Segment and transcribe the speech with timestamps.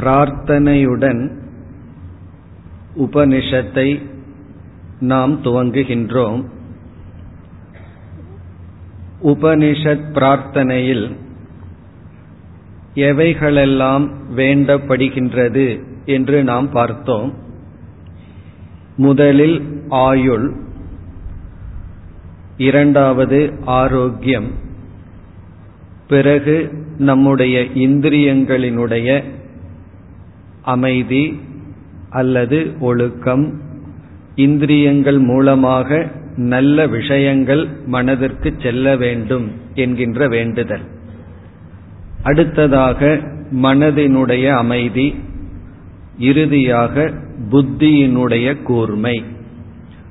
[0.00, 1.30] பிரார்த்தனையுடன்
[2.98, 4.02] உபனிஷத்தை
[5.00, 6.44] நாம் துவங்குகின்றோம்.
[9.22, 11.16] உபனிஷத் பிரார்த்தனையில்
[12.94, 17.34] எவைகளெல்லாம் வேண்டப்படுகின்றது என்று நாம் பார்த்தோம்.
[18.96, 20.52] முதலில் ஆயுள்
[22.56, 24.50] இரண்டாவது ஆரோக்கியம்
[26.08, 29.38] பிறகு நம்முடைய இந்திரியங்களினுடைய
[30.62, 31.40] அமைதி
[32.10, 33.60] அல்லது ஒழுக்கம்.
[34.34, 40.80] இந்திரியங்கள் மூலமாக நல்ல விஷயங்கள் மனதிற்கு செல்ல வேண்டும் என்கின்ற வேண்டுதல்.
[42.22, 43.20] அடுத்ததாக
[43.50, 45.14] மனதினுடைய அமைதி
[46.18, 47.12] இறுதியாக
[47.50, 49.24] புத்தியினுடைய கூர்மை.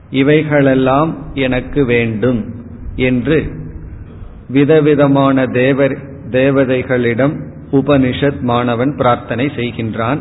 [0.10, 2.46] இவைகளெல்லாம் எனக்கு வேண்டும்
[2.96, 3.52] என்று
[4.50, 5.98] விதவிதமான தேவர்
[6.30, 10.20] தேவதைகளிடம் உபனிஷத் மாணவன் பிரார்த்தனை செய்கின்றான்.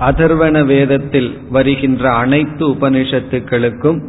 [0.00, 4.00] அதர்வன வேதத்தில் வருகின்ற அனைத்து உபனிஷத்துக்களுக்கும்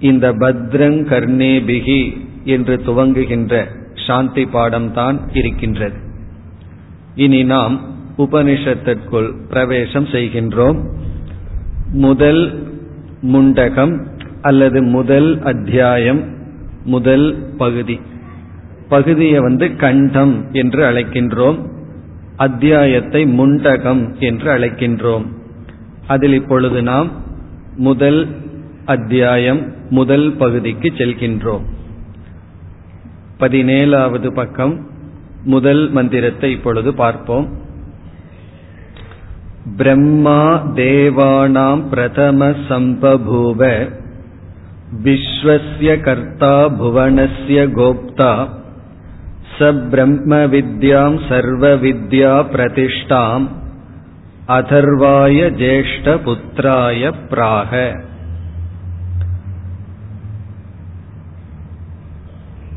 [0.00, 3.64] இந்த பத்ரங் கர்ணேபிகி என்று துவங்குகின்ற
[4.06, 5.96] சாந்தி பாடம்தான் இருக்கின்றது.
[7.14, 7.80] இனி நாம்
[8.18, 10.84] உபனிஷத்திற்குள் பிரவேசம் செய்கின்றோம்.
[11.92, 12.68] முதல்
[13.22, 14.06] முண்டகம்
[14.42, 16.22] அல்லது முதல் அத்தியாயம்
[16.84, 18.00] முதல் பகுதி.
[18.88, 21.75] பகுதியை வந்து கண்டம் என்று அழைக்கின்றோம்.
[22.36, 25.26] அத்தியாயத்தை முண்டகம் என்று அழைக்கின்றோம்.
[26.06, 27.10] அதில் இப்பொழுது நாம்
[27.76, 28.36] முதல்
[28.84, 31.64] அத்தியாயம் முதல் பகுதிக்கு செல்கின்றோம்.
[33.40, 34.86] பதினேழாவது பக்கம்
[35.44, 37.48] முதல் மந்திரத்தை இப்பொழுது பார்ப்போம்.
[39.76, 43.90] பிரம்மா தேவானாம் பிரதம சம்பபூவ
[45.04, 48.48] விஸ்வஸ்ய கர்த்தா புவனஸ்ய கோப்தா
[49.58, 53.46] ச பிரம்ம வித்யாம் சர்வ வித்யா பிரதிஷ்டாம்
[54.48, 58.04] அதர்வாய ஜேஷ்ட புத்திராய பிராக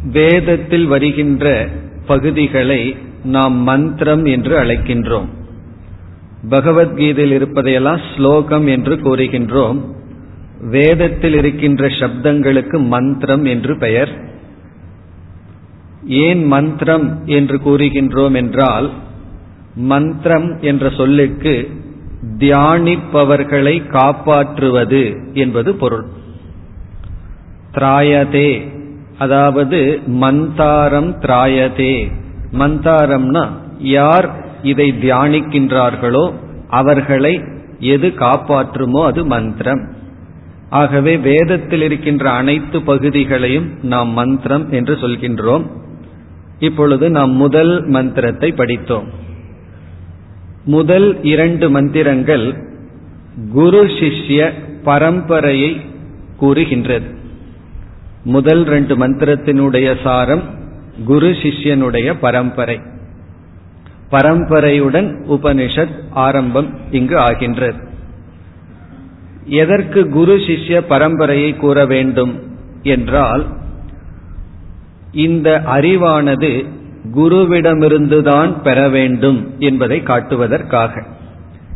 [0.03, 1.67] வேதத்தில் வருகின்ற
[2.05, 5.29] பகுதிகளை நாம் மந்திரம் என்று அழைக்கின்றோம்.
[6.49, 9.79] பகவத்கீதையில் இருப்பதையெல்லாம் ஸ்லோகம் என்று கூறுகின்றோம்.
[10.61, 14.37] வேதத்தில் இருக்கின்ற சப்தங்களுக்கு மந்திரம் என்று பெயர்.
[16.09, 18.91] ஏன் மந்திரம் என்று கூறுகின்றோம் என்றால்
[19.75, 21.69] மந்திரம் என்ற சொல்லுக்கு
[22.39, 25.03] தியானிப்பவர்களை காப்பாற்றுவது
[25.33, 26.05] என்பது பொருள்.
[27.73, 28.69] திராயதே
[29.17, 32.11] அதாவது மந்தாரம் திராயதே.
[32.51, 33.49] மந்தாரம்னா
[33.79, 34.27] யார்
[34.63, 36.33] இதை தியானிக்கின்றார்களோ
[36.69, 37.41] அவர்களை
[37.79, 39.83] எது காப்பாற்றுமோ அது மந்திரம்.
[40.69, 45.65] ஆகவே வேதத்தில் இருக்கின்ற அனைத்து பகுதிகளையும் நாம் மந்திரம் என்று சொல்கின்றோம்.
[46.59, 49.07] இப்பொழுது நாம் முதல் மந்திரத்தை படித்தோம்.
[50.65, 52.67] முதல் இரண்டு மந்திரங்கள்
[53.51, 54.53] குரு சிஷ்ய
[54.85, 55.81] பரம்பரையை
[56.37, 57.07] கூறுகின்றது.
[58.23, 60.43] முதல் ரெண்டு மந்திரத்தினுடைய சாரம்
[61.05, 62.79] குரு சிஷ்யனுடைய பரம்பரை.
[64.11, 67.87] பரம்பரையுடன் உபனிஷத் ஆரம்பம் இங்கு ஆகின்றது.
[69.45, 72.39] எதற்கு குரு சிஷ்ய பரம்பரையை கூற வேண்டும்
[72.83, 73.45] என்றால்
[75.11, 76.65] இந்த அறிவானது
[77.15, 81.03] குருவிடமிருந்துதான் பெற வேண்டும் என்பதை காட்டுவதற்காக.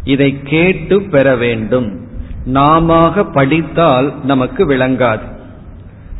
[0.03, 1.99] இதை கேட்டு பெற வேண்டும்.
[2.45, 5.31] நாம படித்தால் நமக்கு விளங்காது.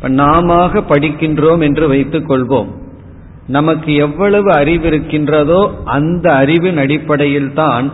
[0.08, 2.68] நாம படிக்கின்றோம் என்று வைத்துக் கொள்வோம்.
[3.46, 7.92] நமக்கு எவ்வளவு அறிவு இருக்கின்றதோ அந்த அறிவின் அடிப்படையில் தான்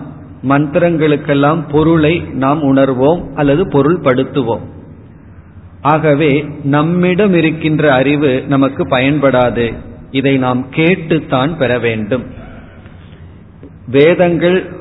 [0.48, 4.60] மந்திரங்களுக்கெல்லாம் பொருளை நாம் உணர்வோம் அல்லது பொருள்படுத்துவோம்.
[5.80, 9.74] ஆகவே நம்மிடம் இருக்கின்ற அறிவு நமக்கு பயன்படாது.
[10.10, 12.24] இதை நாம் கேட்டுத்தான் பெற வேண்டும்.
[13.86, 14.72] வேதங்கள்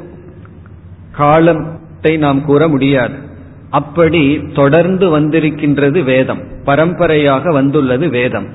[1.12, 3.14] காலத்தை நாம் கூற முடியாது.
[3.70, 6.42] அப்படி தொடர்ந்து வந்திருக்கின்றது வேதம்.
[6.64, 8.48] பரம்பரையாக வந்துள்ளது வேதம்.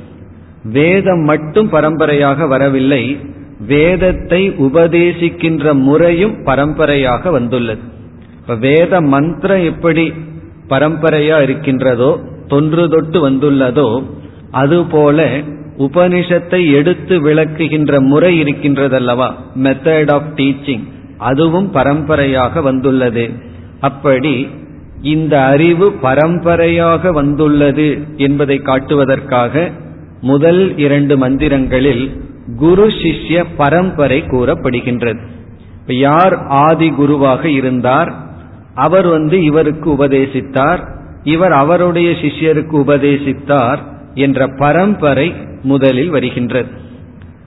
[0.65, 3.19] வேதம் மட்டும் பரம்பரையாக வரவில்லை.
[3.67, 7.81] வேதத்தை உபதேசிக்கின்ற முறையும் பரம்பரையாக வந்துள்ளது.
[8.37, 10.13] இப்ப வேத மந்திரம் எப்படி
[10.69, 14.03] பரம்பரையா இருக்கின்றதோ தொன்று தொட்டு வந்துள்ளதோ
[14.51, 15.39] அதுபோல
[15.79, 19.33] உபனிஷத்தை எடுத்து விளக்குகின்ற முறை இருக்கின்றதல்லவா?
[19.63, 20.85] மெத்தட் ஆஃப் டீச்சிங்
[21.19, 23.31] அதுவும் பரம்பரையாக வந்துள்ளது.
[23.81, 24.49] அப்படி
[25.03, 29.71] இந்த அறிவு பரம்பரையாக வந்துள்ளது என்பதை காட்டுவதற்காக
[30.21, 32.21] முதல் இரண்டு மந்திரங்களில்
[32.57, 35.21] குரு சிஷ்ய பரம்பரை கூறப்படுகின்றது.
[35.87, 38.15] யார் ஆதி குருவாக இருந்தார்?
[38.75, 40.83] அவர் வந்து இவருக்கு உபதேசித்தார்.
[41.25, 43.79] இவர் அவருடைய சிஷ்யருக்கு உபதேசித்தார்
[44.15, 46.71] என்ற பரம்பரை முதலில் வருகின்றது.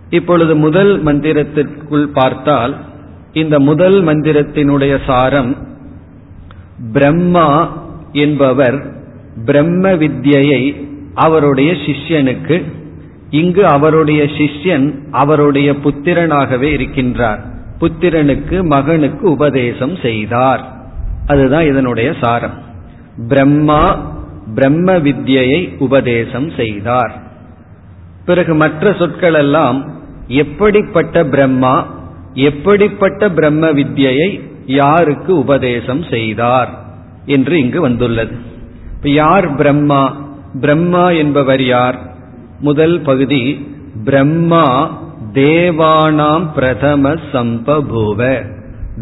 [0.10, 2.78] இப்பொழுது முதல் மந்திரத்திற்குள் பார்த்தால்
[3.34, 5.58] இந்த முதல் மந்திரத்தினுடைய சாரம்
[6.94, 7.78] பிரம்மா
[8.12, 8.94] என்பவர்
[9.46, 12.64] பிரம்ம வித்யை அவருடைய சிஷ்யனுக்கு
[13.30, 17.40] இங்கு அவருடைய சிஷ்யன் அவருடைய புத்திரனாகவே இருக்கின்றார்.
[17.80, 20.78] புத்திரனுக்கு மகனுக்கு உபதேசம் செய்தார்.
[21.28, 22.67] அதுதான் இதனுடைய சாரம்.
[23.28, 24.12] பிரம்மா
[24.56, 27.22] பிரம்ம வித்யை உபதேசம் செய்தார்.
[28.25, 29.86] பிறகு மற்ற சொற்கள் எல்லாம்
[30.28, 31.96] எப்படிப்பட்ட பிரம்மா
[32.34, 36.86] எப்படிப்பட்ட பிரம்ம வித்யை யாருக்கு உபதேசம் செய்தார்
[37.25, 38.36] என்று இங்கு வந்துள்ளது.
[39.04, 40.30] யார் பிரம்மா
[40.62, 42.00] பிரம்மா என்பவர் யார்?
[42.60, 43.68] முதல் பகுதி
[44.04, 44.98] பிரம்மா
[45.34, 48.46] தேவானாம் பிரதம சம்பபூவ.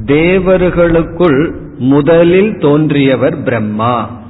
[0.06, 4.22] தேவர்களுக்குள் முதலில் தோன்றியவர் பிரம்மா.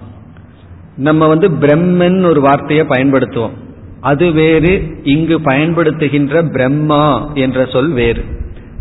[0.98, 3.54] நம்ம வந்து பிரம்மன் ஒரு வார்த்தையை பயன்படுத்துவோம்.
[4.02, 8.24] அது வேறு இங்கு பயன்படுத்துகின்ற பிரம்மா என்ற சொல் வேறு.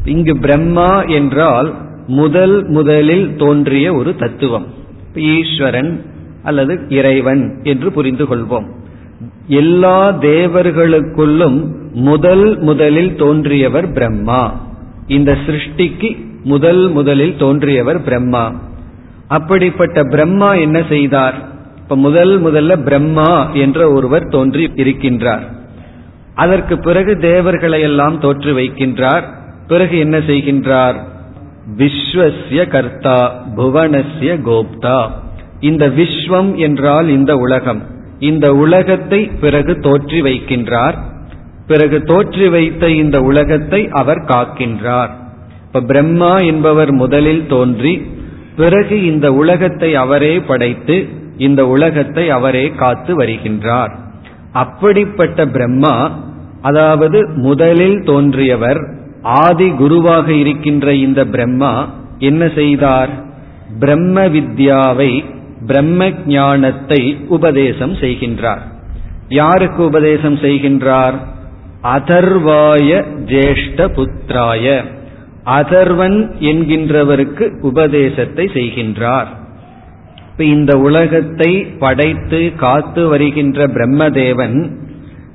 [0.04, 1.74] இங்கு பிரம்மா என்றால்
[2.06, 4.66] முதல் முதலில் தோன்றிய ஒரு தத்துவம்.
[5.14, 6.04] ஈஸ்வரன்
[6.42, 8.66] அல்லது இறைவன் என்று புரிந்து கொள்வோம்.
[9.46, 14.66] எல்லா தேவர்களுக்குள்ளும் முதல் முதலில் தோன்றியவர் பிரம்மா.
[15.06, 18.52] இந்த சிருஷ்டிக்கு முதல் முதலில் தோன்றியவர் பிரம்மா.
[19.28, 21.34] அப்படிப்பட்ட பிரம்மா என்ன செய்தார்?
[21.76, 25.44] இப்ப முதல் முதல்ல பிரம்மா என்ற ஒருவர் தோன்றி இருக்கின்றார்.
[26.34, 29.22] அதற்கு பிறகு தேவர்களை எல்லாம் தோற்று வைக்கின்றார்.
[29.66, 30.94] பிறகு என்ன செய்கின்றார்?
[31.76, 35.10] விஸ்வசிய கர்த்தா புவனசிய கோப்தா.
[35.60, 37.82] இந்த விஸ்வம் என்றால் இந்த உலகம்.
[38.18, 40.94] இந்த உலகத்தை பிறகு தோற்றி வைக்கின்றார்.
[41.66, 45.10] பிறகு தோற்றி வைத்த இந்த உலகத்தை அவர் காக்கின்றார்.
[45.74, 48.06] இப்ப பிரம்மா என்பவர் முதலில் தோன்றி
[48.56, 53.92] பிறகு இந்த உலகத்தை அவரே படைத்து இந்த உலகத்தை அவரே காத்து வருகின்றார்.
[54.52, 56.18] அப்படிப்பட்ட பிரம்மா
[56.62, 58.80] அதாவது முதலில் தோன்றியவர்
[59.22, 61.88] ஆதி குருவாக இருக்கின்ற இந்த பிரம்மா
[62.18, 63.10] என்ன செய்தார்?
[63.78, 65.24] பிரம்ம வித்யாவை
[65.66, 68.64] பிரம்ம ஞானத்தை உபதேசம் செய்கின்றார்.
[69.28, 71.18] யாருக்கு உபதேசம் செய்கின்றார்?
[71.82, 74.84] அதர்வாய ஜேஷ்ட புத்திராய.
[75.46, 79.26] அதர்வன் என்கின்றவருக்கு உபதேசத்தை செய்கின்றார்.
[80.30, 84.70] இப்ப இந்த உலகத்தை படைத்து காத்து வருகின்ற பிரம்மதேவன்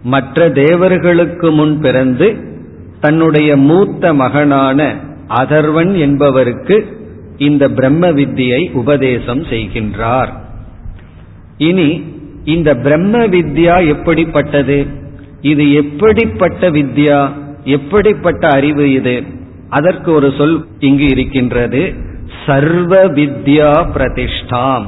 [0.03, 2.35] மற்ற தேவர்களுக்கு முன் பிறந்து
[2.99, 4.95] தன்னுடைய மூத்த மகனான
[5.27, 6.97] அதர்வன் என்பவருக்கு
[7.37, 10.29] இந்த பிரம்ம வித்தியை உபதேசம் செய்கின்றார்.
[11.57, 12.03] இனி
[12.43, 14.85] இந்த பிரம்ம வித்யா எப்படிப்பட்டது?
[15.41, 17.31] இது எப்படிப்பட்ட வித்யா?
[17.63, 19.23] எப்படிப்பட்ட அறிவு இது?
[19.69, 21.93] அதற்கு ஒரு சொல் இங்கு இருக்கின்றது.
[22.45, 24.85] சர்வ வித்யா பிரதிஷ்டாம்.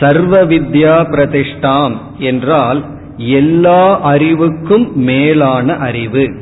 [0.00, 2.84] சர்வ வித்யா பிரதிஷ்டாம் என்றால்
[3.16, 6.34] எல்லா அறிவுக்கும் மேலான அறிவு.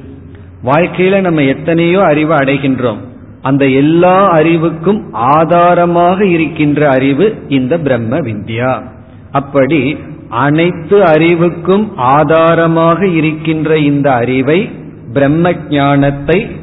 [0.64, 3.00] வாழ்க்கையில நம்ம எத்தனையோ அறிவு அடைகின்றோம்.
[3.42, 8.82] அந்த எல்லா அறிவுக்கும் ஆதாரமாக இருக்கின்ற அறிவு இந்த பிரம்ம வித்யா.
[9.32, 9.98] அப்படி
[10.28, 14.70] அனைத்து அறிவுக்கும் ஆதாரமாக இருக்கின்ற இந்த அறிவை
[15.12, 16.60] பிரம்ம ஞானத்தை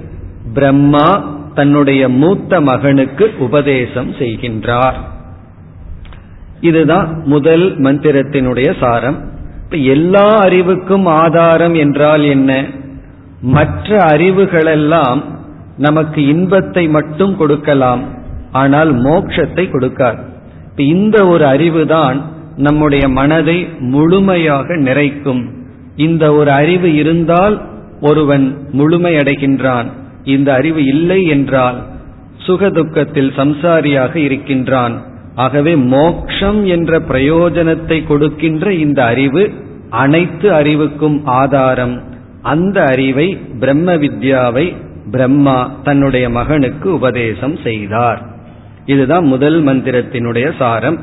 [0.54, 5.00] பிரம்மா தன்னுடைய மூத்த மகனுக்கு உபதேசம் செய்கின்றார்.
[6.62, 9.18] இதுதான் முதல் மந்திரத்தினுடைய சாரம்.
[9.64, 12.66] இப்ப எல்லா அறிவுக்கும் ஆதாரம் என்றால் என்ன?
[13.42, 15.22] மற்ற அறிவுகளெல்லாம்
[15.78, 18.04] நமக்கு இன்பத்தை மட்டும் கொடுக்கலாம்.
[18.52, 20.20] ஆனால் மோட்சத்தை கொடுக்காது.
[20.70, 22.22] இப்ப இந்த ஒரு அறிவு தான்
[22.56, 25.50] நம்முடைய மனதை முழுமையாக நிறைக்கும்.
[25.96, 27.62] இந்த ஒரு அறிவு இருந்தால்
[28.02, 29.86] ஒருவன் முழுமையடைகின்றான்.
[30.24, 31.84] இந்த அறிவு இல்லை என்றால்
[32.48, 35.02] சுகதுக்கத்தில் சம்சாரியாக இருக்கின்றான்.
[35.36, 39.54] ஆகவே மோக்ஷம் என்ற பிரயோஜனத்தை கொடுக்கின்ற இந்த அறிவு
[39.90, 42.04] அனைத்து அறிவுக்கும் ஆதாரம்.
[42.42, 44.76] அந்த அறிவை பிரம்ம வித்யாவை
[45.12, 48.22] பிரம்மா தன்னுடைய மகனுக்கு உபதேசம் செய்தார்.
[48.86, 51.00] இதுதான் முதல் மந்திரத்தினுடைய சாரம்.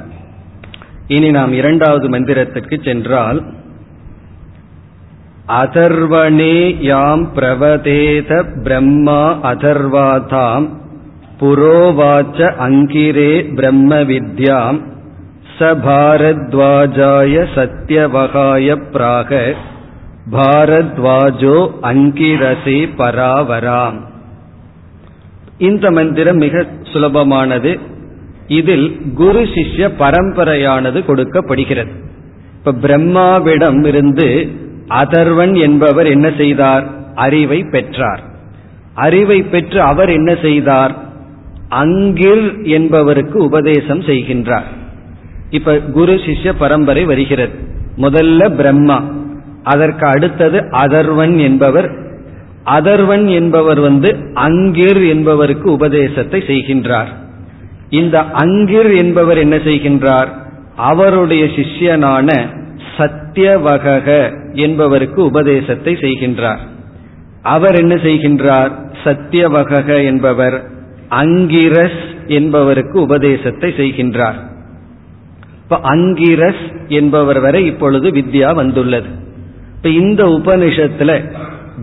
[1.06, 3.44] இனி நாம் இரண்டாவது மந்திரத்திற்கு சென்றால்
[5.48, 10.68] அதர்வணே யாம் பிரவதேத பிரம்மா அதர்வாதாம்
[11.40, 14.80] புரோவாச்ச அங்கிரே பிரம்ம வித்யாம்
[15.58, 19.54] ச பாரத்வாஜாய சத்யவகாய பிராக
[20.32, 23.98] பாரத்வாஜோ அங்கிரசே பராவராம்.
[25.58, 27.78] இந்த மந்திரம் மிக சுலபமானது.
[28.46, 31.90] இதில் குரு சிஷ்ய பரம்பரையானது கொடுக்கப்படுகிறது.
[32.58, 36.86] இப்ப பிரம்மாவிடம் இருந்து அதர்வன் என்பவர் என்ன செய்தார்?
[37.14, 38.20] அறிவை பெற்றார்.
[38.94, 41.04] அறிவை பெற்று அவர் என்ன செய்தார்?
[41.70, 44.66] அங்கிர் என்பவருக்கு உபதேசம் செய்கின்றார்.
[45.50, 47.54] இப்ப குரு சிஷ்ய பரம்பரை வருகிறது.
[47.96, 49.04] முதல்ல பிரம்மா
[49.62, 51.90] அதற்கு அடுத்தது அதர்வன் என்பவர்.
[52.64, 57.08] அதர்வன் என்பவர் வந்து அங்கிர் என்பவருக்கு உபதேசத்தை செய்கின்றார்.
[57.90, 60.28] இந்த அங்கிர் என்பவர் என்ன செய்கின்றார்?
[60.76, 62.46] அவருடைய சிஷ்யனான
[62.96, 66.58] சத்தியவகக என்பவருக்கு உபதேசத்தை செய்கின்றார்.
[67.42, 68.70] அவர் என்ன செய்கின்றார்?
[69.04, 70.70] சத்தியவகக என்பவர்
[71.08, 74.34] அங்கிரஸ் என்பவருக்கு உபதேசத்தை செய்கின்றார்.
[75.62, 79.06] இப்ப அங்கிரஸ் என்பவர் வரை இப்பொழுது வித்யா வந்துள்ளது.
[79.76, 81.32] இப்ப இந்த உபனிஷத்துல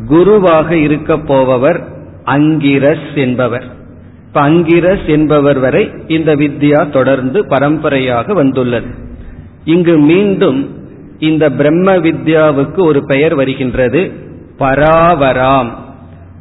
[0.07, 1.83] குருவாக இருக்க போபவர்
[2.25, 3.63] அங்கிரஸ் என்பவர்.
[4.27, 8.87] இப்ப அங்கிரஸ் என்பவர் வரை இந்த வித்யா தொடர்ந்து பரம்பரையாக வந்துள்ளது.
[9.63, 10.82] இங்கு மீண்டும்
[11.23, 14.11] இந்த பிரம்ம வித்யாவுக்கு ஒரு பெயர் வருகின்றது.
[14.59, 15.69] பராவராம்.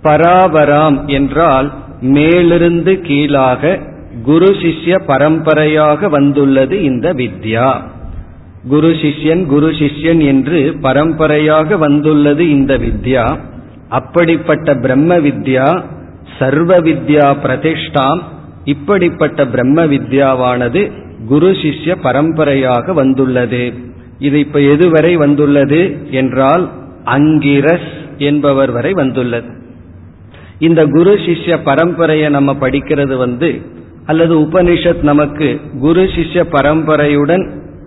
[0.03, 3.79] பராவராம் என்றால் மேலிருந்து கீழாக
[4.23, 7.69] குரு சிஷ்ய பரம்பரையாக வந்துள்ளது இந்த வித்யா.
[8.69, 13.39] குரு சிஷ்யன் குரு சிஷ்யன் என்று பரம்பரையாக வந்துள்ளது இந்த வித்யா.
[13.89, 15.83] அப்படிப்பட்ட பிரம்ம வித்யா
[16.39, 18.21] சர்வ வித்யா பிரதிஷ்டாம்
[18.65, 20.91] இப்படிப்பட்ட பிரம்ம வித்யாவானது
[21.27, 23.91] குரு சிஷ்ய பரம்பரையாக வந்துள்ளது.
[24.23, 26.65] இது இப்ப எதுவரை வந்துள்ளது என்றால்
[27.05, 29.51] அங்கிரஸ் என்பவர் வரை வந்துள்ளது.
[30.59, 33.51] இந்த குரு சிஷ்ய பரம்பரையை நம்ம படிக்கிறது வந்து
[34.07, 35.49] அல்லது உபனிஷத் நமக்கு
[35.81, 37.45] குரு சிஷ்ய பரம்பரையுடன்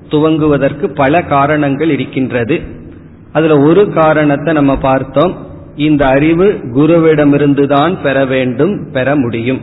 [0.09, 2.59] துவங்குவதற்கு பல காரணங்கள் இருக்கின்றது.
[3.31, 5.33] அதுல ஒரு காரணத்தை நம்ம பார்த்தோம்.
[5.75, 9.61] இந்த அறிவு குருவிடமிருந்து தான் பெற வேண்டும் பெற முடியும்.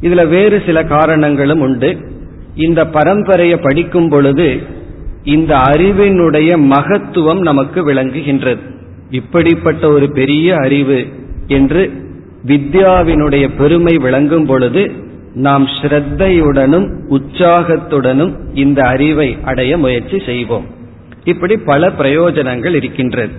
[0.00, 1.90] இதுல வேறு சில காரணங்களும் உண்டு.
[2.54, 4.48] இந்த பரம்பரையை படிக்கும் பொழுது
[5.24, 8.58] இந்த அறிவினுடைய மகத்துவம் நமக்கு விளங்குகின்றது.
[9.10, 11.06] இப்படிப்பட்ட ஒரு பெரிய அறிவு
[11.46, 11.92] என்று
[12.46, 14.92] வித்யாவினுடைய பெருமை விளங்கும் பொழுது
[15.34, 20.64] நாம் ஸ்ரத்தையுடனும் உற்சாகத்துடனும் இந்த அறிவை அடைய முயற்சி செய்வோம்.
[21.24, 23.32] இப்படி பல பிரயோஜனங்கள் இருக்கின்றது.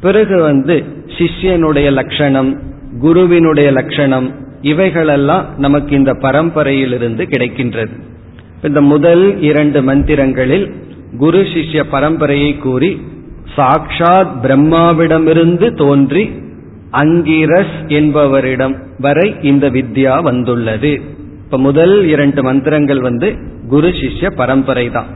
[0.00, 0.84] பிறகு வந்து
[1.18, 2.62] சிஷ்யனுடைய லட்சணம்
[3.00, 8.00] குருவினுடைய லட்சணம் இவைகளெல்லாம் நமக்கு இந்த பரம்பரையிலிருந்து கிடைக்கின்றது.
[8.62, 13.00] இந்த முதல் இரண்டு மந்திரங்களில் குரு சிஷ்ய பரம்பரையை கூறி
[13.56, 16.30] சாக்ஷாத் பிரம்மாவிடமிருந்து தோன்றி
[16.90, 21.00] அங்கிரஸ் என்பவரிடம் வரை இந்த வித்யா வந்துள்ளது.
[21.44, 23.36] இப்ப முதல் இரண்டு மந்திரங்கள் வந்து
[23.68, 25.06] குரு சிஷ்ய பரம்பரை தான்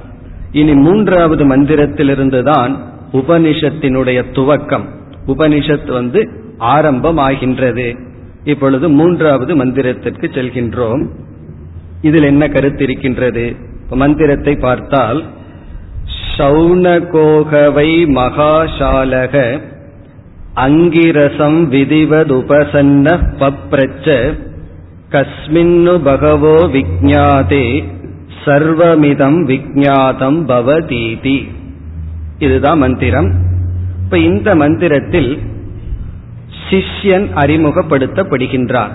[0.52, 2.82] இனி மூன்றாவது மந்திரத்திலிருந்து தான்
[3.12, 4.84] உபனிஷத்தினுடைய துவக்கம்
[5.26, 7.98] உபனிஷத் வந்து ஆரம்பமாகின்றது.
[8.44, 11.08] இப்பொழுது மூன்றாவது மந்திரத்திற்கு செல்கின்றோம்.
[12.02, 13.56] இதில் என்ன கருத்து இருக்கின்றது?
[13.90, 15.24] மந்திரத்தை பார்த்தால்
[16.36, 19.60] சௌனகோகவை மகாசாலக
[20.56, 24.34] அங்கிரசம் விதிவதுபசன்ன பப்ரச்ச
[25.10, 27.84] கஸ்மின்னு பகவோ விஜாதே
[28.44, 31.48] சர்வமிதம் விஜாதம் பவதீதி.
[32.38, 33.32] இதுதான் மந்திரம்.
[34.04, 35.38] இப்ப இந்த மந்திரத்தில்
[36.70, 38.92] சிஷ்யன் அறிமுகப்படுத்தப்படுகின்றார்.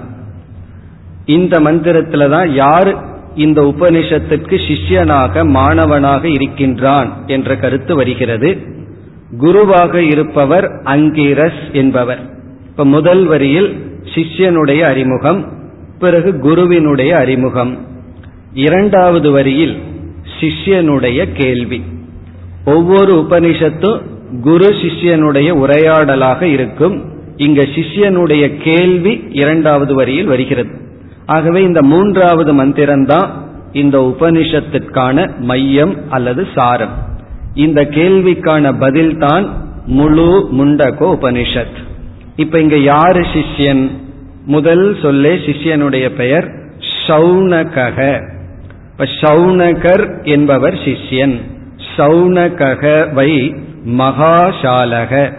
[1.26, 8.58] இந்த மந்திரத்துல தான் யார் இந்த உபனிஷத்துக்கு சிஷ்யனாக மாணவனாக இருக்கின்றான் என்ற கருத்து வருகிறது.
[9.38, 12.20] குருவாக இருப்பவர் அங்கிரஸ் என்பவர்.
[12.68, 15.52] இப்ப முதல் வரியில் சிஷ்யனுடைய அறிமுகம்
[16.00, 17.78] பிறகு குருவினுடைய அறிமுகம்.
[18.54, 19.78] இரண்டாவது வரியில்
[20.40, 21.84] சிஷ்யனுடைய கேள்வி.
[22.66, 24.02] ஒவ்வொரு உபனிஷத்தும்
[24.42, 27.04] குரு சிஷ்யனுடைய உரையாடலாக இருக்கும்.
[27.38, 30.87] இங்க சிஷ்யனுடைய கேள்வி இரண்டாவது வரியில் வருகிறது.
[31.28, 33.30] ஆகவே இந்த மூன்றாவது மந்திரம்தான்
[33.72, 36.96] இந்த உபனிஷத்திற்கான மையம் அல்லது சாரம்.
[37.54, 39.46] இந்த கேள்விக்கான பதில் தான்
[39.86, 41.78] முழு முண்டகோ உபனிஷத்.
[42.36, 43.84] இப்ப இங்க யாரு சிஷ்யன்?
[44.46, 46.48] முதல் சொல்லே சிஷ்யனுடைய பெயர்
[47.08, 48.00] சௌனகக
[48.92, 51.36] இப்ப சௌனகர் என்பவர் சிஷ்யன்.
[51.98, 53.56] சௌனகக வை
[53.86, 55.34] மகாசாலக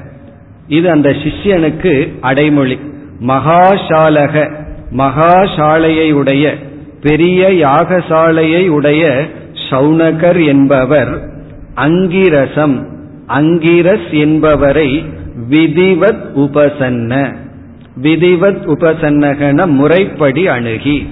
[0.68, 2.78] இது அந்த சிஷ்யனுக்கு அடைமொழி.
[3.20, 4.66] மகாசாலக
[4.96, 6.54] மகாசாலையை உடைய
[7.02, 9.26] பெரிய யாகசாலையை உடைய
[9.70, 11.28] சௌனகர் என்பவர்
[11.74, 12.86] அங்கிரசம்
[13.26, 15.06] அங்கிரஸ் என்பவரை
[15.50, 17.34] விதிவத் உபசன்ன
[18.02, 21.08] விதிவத் உபசன்னகன முறைப்படி அணுகி.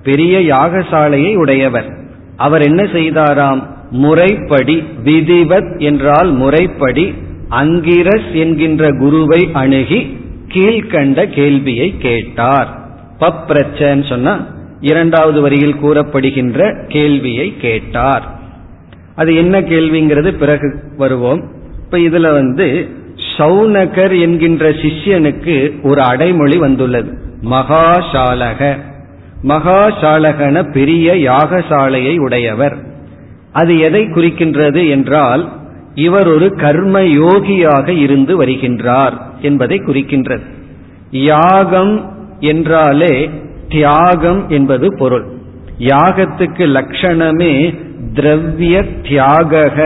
[0.02, 1.96] பெரிய யாகசாலையை உடையவர்.
[2.36, 3.62] அவர் என்ன செய்தாராம்?
[3.90, 7.14] முறைப்படி விதிவத் என்றால் முறைப்படி
[7.48, 10.16] அங்கிரஸ் என்கின்ற குருவை அணுகி
[10.48, 12.78] கீழ்கண்ட கேள்வியை கேட்டார்.
[13.20, 14.46] பப்ரச்சன் சொன்னா
[14.80, 18.38] இரண்டாவது வரியில் கூறப்படுகின்ற கேள்வியை கேட்டார்.
[19.14, 21.42] அது என்ன கேள்விங்கிறது பிறகு வருவோம்.
[21.84, 22.88] இப்ப இதுல வந்து
[23.36, 27.18] சௌனகர் என்கின்ற சிஷ்யனுக்கு ஒரு அடைமொழி வந்துள்ளது.
[27.42, 28.78] மகாசாலக.
[29.42, 32.76] மகாசாலகன பெரிய யாகசாலையை உடையவர்.
[33.52, 35.57] அது எதை குறிக்கின்றது என்றால்
[35.98, 40.46] இவர் ஒரு கர்ம யோகியாக இருந்து வருகின்றார் என்பதை குறிக்கின்றது.
[41.10, 41.94] யாகம்
[42.40, 43.14] என்றாலே
[43.68, 45.26] தியாகம் என்பது பொருள்.
[45.92, 47.52] யாகத்துக்கு லட்சணமே
[48.14, 48.76] திரவிய
[49.08, 49.76] தியாகக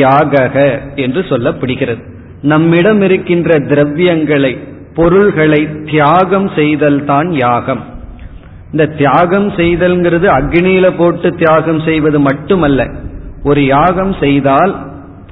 [0.00, 0.56] யாகக
[0.96, 2.02] என்று சொல்லப்படுகிறது.
[2.42, 4.52] நம்மிடம் இருக்கின்ற திரவியங்களை
[4.94, 7.82] பொருள்களை தியாகம் செய்தல் தான் யாகம்.
[8.72, 12.82] இந்த தியாகம் செய்தல்ங்கிறது அக்னியில போட்டு தியாகம் செய்வது மட்டுமல்ல.
[13.44, 14.72] ஒரு யாகம் செய்தால்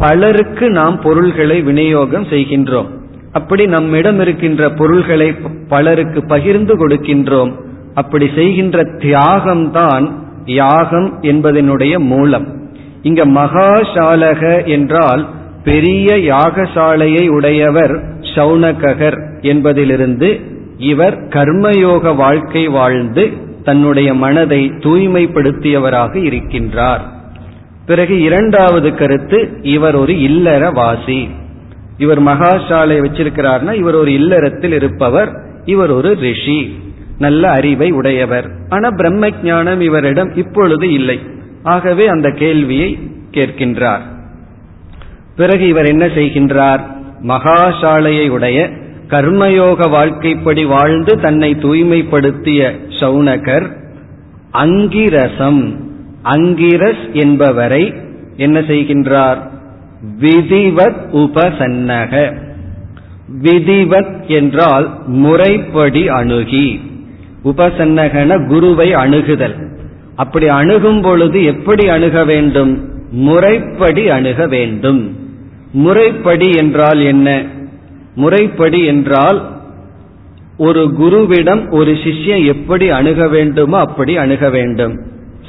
[0.01, 2.89] பலருக்கு நாம் பொருள்களை விநியோகம் செய்கின்றோம்.
[3.33, 5.29] அப்படி நம்மிடம் இருக்கின்ற பொருள்களை
[5.69, 7.53] பலருக்கு பகிர்ந்து கொடுக்கின்றோம்.
[7.95, 10.07] அப்படி செய்கின்ற தியாகம்தான்
[10.45, 12.47] யாகம் என்பதனுடைய மூலம்.
[13.03, 15.29] இங்க மகாசாலக என்றால்
[15.65, 17.95] பெரிய யாகசாலையை உடையவர்
[18.35, 20.41] சௌனகர் என்பதிலிருந்து
[20.79, 23.25] இவர் கர்மயோக வாழ்க்கை வாழ்ந்து
[23.65, 27.05] தன்னுடைய மனதை தூய்மைப்படுத்தியவராக இருக்கின்றார்.
[27.91, 31.29] பிறகு இரண்டாவது கருத்து இவர் ஒரு இல்லற வாசி
[31.99, 35.31] இவர் மகாசாலை வச்சிருக்கிறார்னா இவர் ஒரு இல்லறத்தில் இருப்பவர்
[35.65, 36.79] இவர் ஒரு ரிஷி.
[37.19, 38.51] நல்ல அறிவை உடையவர்.
[38.69, 41.21] ஆனா பிரம்ம ஞானம் இவரிடம் இப்பொழுது இல்லை.
[41.63, 42.99] ஆகவே அந்த கேள்வியை
[43.31, 44.05] கேட்கின்றார்.
[45.37, 46.81] பிறகு இவர் என்ன செய்கின்றார்?
[47.23, 48.71] மகாசாலையை உடைய
[49.09, 53.67] கர்மயோக வாழ்க்கைப்படி வாழ்ந்து தன்னை தூய்மைப்படுத்திய சௌனகர்
[54.53, 55.89] அங்கிரசம்.
[56.23, 57.95] அங்கிரஸ் என்பவரை
[58.37, 59.37] என்ன செய்கின்றார்?
[60.21, 62.37] விதிவத் உபசன்னக.
[63.43, 66.81] விதிவத் என்றால் முறைப்படி அணுகி.
[67.45, 69.69] உபசன்னகன குருவை அணுகுதல்.
[70.17, 72.89] அப்படி அணுகும் பொழுது எப்படி அணுக வேண்டும்?
[73.11, 75.19] முறைப்படி அணுக வேண்டும்.
[75.73, 77.43] முறைப்படி என்றால் என்ன?
[78.15, 79.51] முறைப்படி என்றால்
[80.59, 85.01] ஒரு குருவிடம் ஒரு சிஷ்யன் எப்படி அணுக வேண்டுமோ அப்படி அணுக வேண்டும்.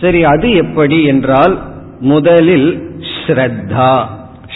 [0.02, 1.62] சரி அது எப்படி என்றால்
[2.00, 2.90] முதலில்
[3.28, 4.06] ஸ்ரத்தா.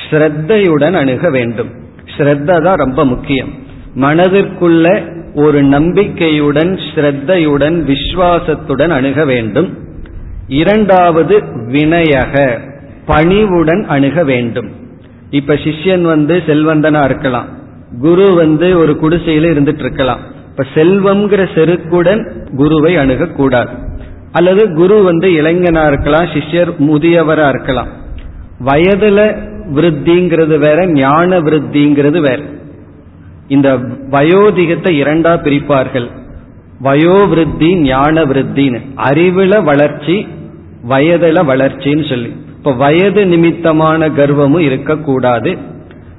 [0.09, 1.69] ஸ்ரத்தையுடன் அணுக வேண்டும்.
[2.17, 3.49] ஸ்ரத்தா தான் ரொம்ப முக்கியம்.
[3.95, 9.77] மனதிற்குள்ள ஒரு நம்பிக்கையுடன் ஸ்ரத்தையுடன் விஸ்வாசத்துடன் அணுக வேண்டும்.
[10.47, 11.39] இரண்டாவது
[11.71, 12.59] வினயக.
[13.05, 14.69] பணிவுடன் அணுக வேண்டும்.
[15.29, 17.45] இப்ப சிஷ்யன் வந்து செல்வந்தனா இருக்கலாம்.
[17.99, 20.19] குரு வந்து ஒரு குடிசையில இருந்துட்டு இருக்கலாம்.
[20.49, 23.93] இப்ப செல்வம்ங்கிற செருக்குடன் குருவை அணுகக்கூடாது.
[24.35, 27.87] அல்லது குரு வந்து இளைஞனா இருக்கலாம் சிஷ்யர் முதியவரா இருக்கலாம்.
[28.65, 29.37] வயதுல
[29.75, 32.39] விருத்திங்கிறது வேற ஞான விருத்திங்கிறது வேற.
[33.47, 33.77] இந்த
[34.11, 36.07] வயோதிகத்தை இரண்டா பிரிப்பார்கள்.
[36.83, 38.79] வயோவிருத்தி ஞான விருத்தின்னு.
[38.97, 40.27] அறிவுல வளர்ச்சி
[40.89, 42.35] வயதுல வளர்ச்சின்னு சொல்லி.
[42.57, 45.57] இப்ப வயது நிமித்தமான கர்வமும் இருக்கக்கூடாது.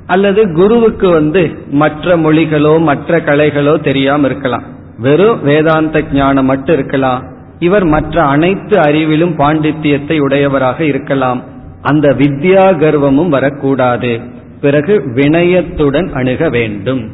[0.07, 4.62] அல்லது குருவுக்கு வந்து மற்ற மொழிகளோ மற்ற கலைகளோ தெரியாம இருக்கலாம்.
[4.98, 7.35] வெறும் வேதாந்த ஞானம் மட்டும் இருக்கலாம்.
[7.58, 11.44] இவர் மற்ற அனைத்து அறிவிலும் பாண்டித்தியத்தை உடையவராக இருக்கலாம்.
[11.82, 14.20] அந்த வித்யா கர்வமும் வரக்கூடாது.
[14.60, 17.10] பிறகு வினயத்துடன் அணுக வேண்டும்.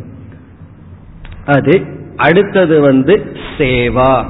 [1.46, 1.83] அது
[2.16, 4.24] அடுத்தது வந்து சேவா.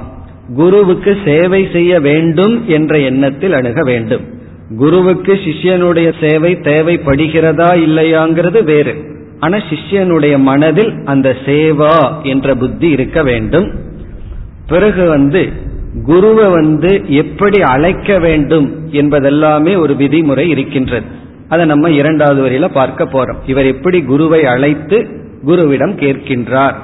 [0.54, 4.20] குருவுக்கு சேவை செய்ய வேண்டும் என்ற எண்ணத்தில் அணுக வேண்டும்.
[4.76, 9.04] குருவுக்கு சிஷ்யனுடைய சேவை தேவைப்படுகிறதா இல்லையாங்கிறது வேறு.
[9.40, 13.72] ஆனா சிஷ்யனுடைய மனதில் அந்த சேவா என்ற புத்தி இருக்க வேண்டும்.
[14.66, 15.70] பிறகு வந்து
[16.04, 21.06] குருவை வந்து எப்படி அழைக்க வேண்டும் என்பதெல்லாமே ஒரு விதிமுறை இருக்கின்றது.
[21.48, 23.36] அதை நம்ம இரண்டாவது வரையில பார்க்க போறோம்.
[23.46, 25.06] இவர் எப்படி குருவை அழைத்து
[25.46, 26.74] குருவிடம் கேட்கின்றார்.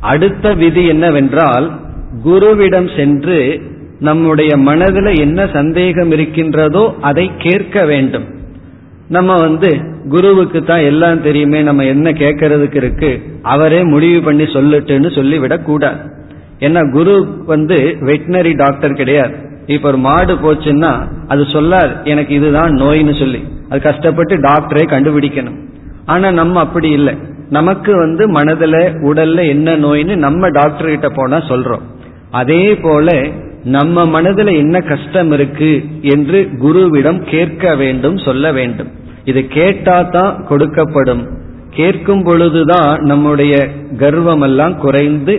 [0.00, 1.80] அடுத்த விதி என்னவென்றால்
[2.24, 3.60] குருவிடம் சென்று
[4.00, 8.24] நம்முடைய மனதில் என்ன சந்தேகம் இருக்கின்றதோ அதை கேட்க வேண்டும்.
[9.08, 15.62] நம்ம வந்து குருவுக்கு தான் எல்லாம் தெரியுமே நம்ம என்ன கேட்கறதுக்கு இருக்கு அவரே முடிவு பண்ணி சொல்லட்டுன்னு சொல்லிவிடக்
[15.62, 16.16] கூடாது
[16.60, 19.34] ஏன்னா குரு வந்து வெட்டினரி டாக்டர் கிடையாது.
[19.66, 20.92] இப்ப ஒரு மாடு போச்சுன்னா
[21.28, 23.40] அது சொல்லாது எனக்கு இதுதான் நோய்னு சொல்லி.
[23.68, 25.58] அது கஷ்டப்பட்டு டாக்டரை கண்டுபிடிக்கணும்.
[26.06, 27.14] ஆனா நம்ம அப்படி இல்லை.
[27.48, 31.84] நமக்கு வந்து மனதுல உடல்ல என்ன நோய்னு நம்ம டாக்டர் கிட்ட போனா சொல்றோம்.
[32.30, 33.26] அதே போல
[33.64, 38.90] நம்ம மனதுல என்ன கஷ்டம் இருக்கு என்று குருவிடம் கேட்க வேண்டும் சொல்ல வேண்டும்.
[39.24, 41.22] இது கேட்டா தான் கொடுக்கப்படும்.
[41.70, 43.54] கேட்கும் பொழுதுதான் நம்முடைய
[43.98, 45.34] கர்வம் எல்லாம் குறைந்து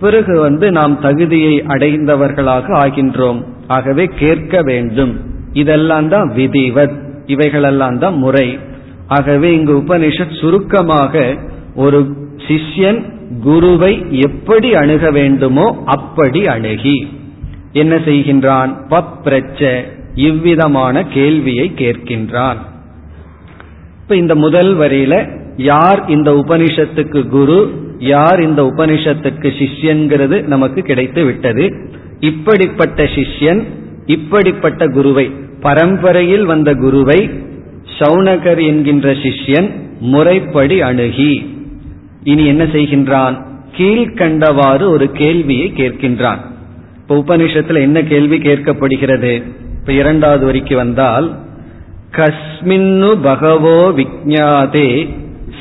[0.00, 3.42] பிறகு வந்து நாம் தகுதியை அடைந்தவர்களாக ஆகின்றோம்.
[3.66, 5.20] ஆகவே கேட்க வேண்டும்.
[5.52, 6.96] இதெல்லாம் தான் விதிவத்.
[7.26, 8.58] இவைகளெல்லாம் தான் முறை.
[9.06, 11.36] ஆகவே இங்கு உபனிஷத் சுருக்கமாக
[11.74, 12.16] ஒரு
[12.48, 17.08] சிஷ்யன் குருவை எப்படி அணுக வேண்டுமோ அப்படி அணுகி.
[17.72, 18.76] என்ன செய்கின்றான்?
[18.90, 19.82] பப்ரச்ச
[20.14, 22.56] இவ்விதமான கேள்வியை கேட்கின்றான்.
[24.02, 31.74] இப்ப இந்த முதல் வரியில யார் இந்த உபனிஷத்துக்கு குரு யார் இந்த உபனிஷத்துக்கு சிஷ்யன்கிறது நமக்கு கிடைத்து விட்டது.
[32.20, 33.64] இப்படிப்பட்ட சிஷ்யன்
[34.06, 37.30] இப்படிப்பட்ட குருவை பரம்பரையில் வந்த குருவை
[37.98, 41.56] சௌனகர் என்கின்ற சிஷ்யன் முறைப்படி அணுகி.
[42.24, 43.42] இனி என்ன செய்கின்றான்?
[43.76, 46.38] கீழ்கண்டவாறு ஒரு கேள்வியை கேட்கின்றான்.
[46.96, 49.42] இப்ப உபனிஷத்துல என்ன கேள்வி கேட்கப்படுகிறது?
[49.80, 51.38] இப்ப இரண்டாவது வரிக்கு வந்தால்
[52.16, 55.08] கஸ்மின்னு பகவோ விஜாதே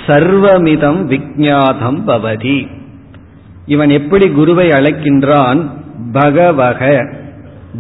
[0.08, 2.68] சர்வமிதம் விஜாதம் பவதி.
[3.66, 5.70] இவன் எப்படி குருவை அழைக்கின்றான்?
[6.12, 7.10] பகவக.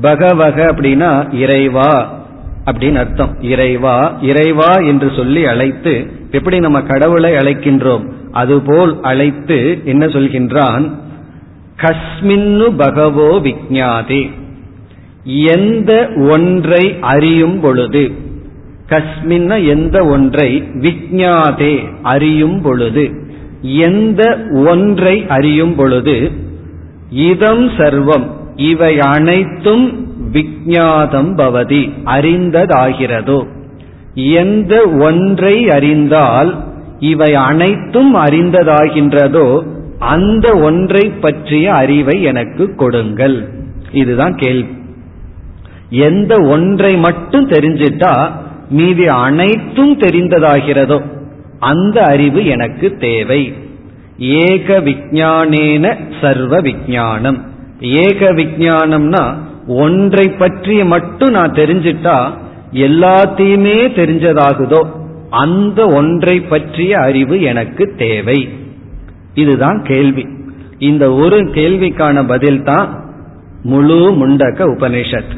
[0.01, 2.19] பகவக அப்படின்னா இறைவா
[2.65, 3.37] அப்படின்னு அர்த்தம்.
[3.41, 8.11] இறைவா இறைவா என்று சொல்லி அழைத்து எப்படி நம்ம கடவுளை அழைக்கின்றோம்?
[8.31, 10.91] அதுபோல் அழைத்து என்ன சொல்கின்றான்?
[11.81, 14.31] கஸ்மின்னு பகவோ விஜாதே
[15.23, 18.11] எந்த ஒன்றை அறியும் பொழுது
[18.89, 23.11] கஸ்மின்ன எந்த ஒன்றை விஜாதே அறியும் பொழுது
[23.61, 26.31] எந்த ஒன்றை அறியும் பொழுது
[27.09, 33.47] இதம் சர்வம் இவை அனைத்தும் விஜாதம் பவதி அறிந்ததாகிறதோ.
[34.13, 36.63] எந்த ஒன்றை அறிந்தால்
[36.99, 39.67] இவை அனைத்தும் அறிந்ததாகின்றதோ
[39.99, 43.49] அந்த ஒன்றை பற்றிய அறிவை எனக்கு கொடுங்கள்.
[43.91, 44.69] இதுதான் கேள்வி.
[45.89, 48.31] எந்த ஒன்றை மட்டும் தெரிஞ்சிட்டா
[48.69, 51.01] மீதி அனைத்தும் தெரிந்ததாகிறதோ
[51.59, 53.53] அந்த அறிவு எனக்கு தேவை.
[54.17, 57.41] ஏக விஜானேன சர்வ விஜானம்
[57.79, 59.33] ஏக விஜானம்னா
[59.67, 62.31] ஒன்றை பற்றி மட்டும் நான் தெரிஞ்சிட்டா
[62.71, 64.87] எல்லாத்தையுமே தெரிஞ்சதாகுதோ
[65.29, 68.49] அந்த ஒன்றை பற்றிய அறிவு எனக்கு தேவை.
[69.33, 70.27] இதுதான் கேள்வி.
[70.79, 73.03] இந்த ஒரு கேள்விக்கான பதில் தான்
[73.63, 75.37] முழு முண்டக உபனிஷத்.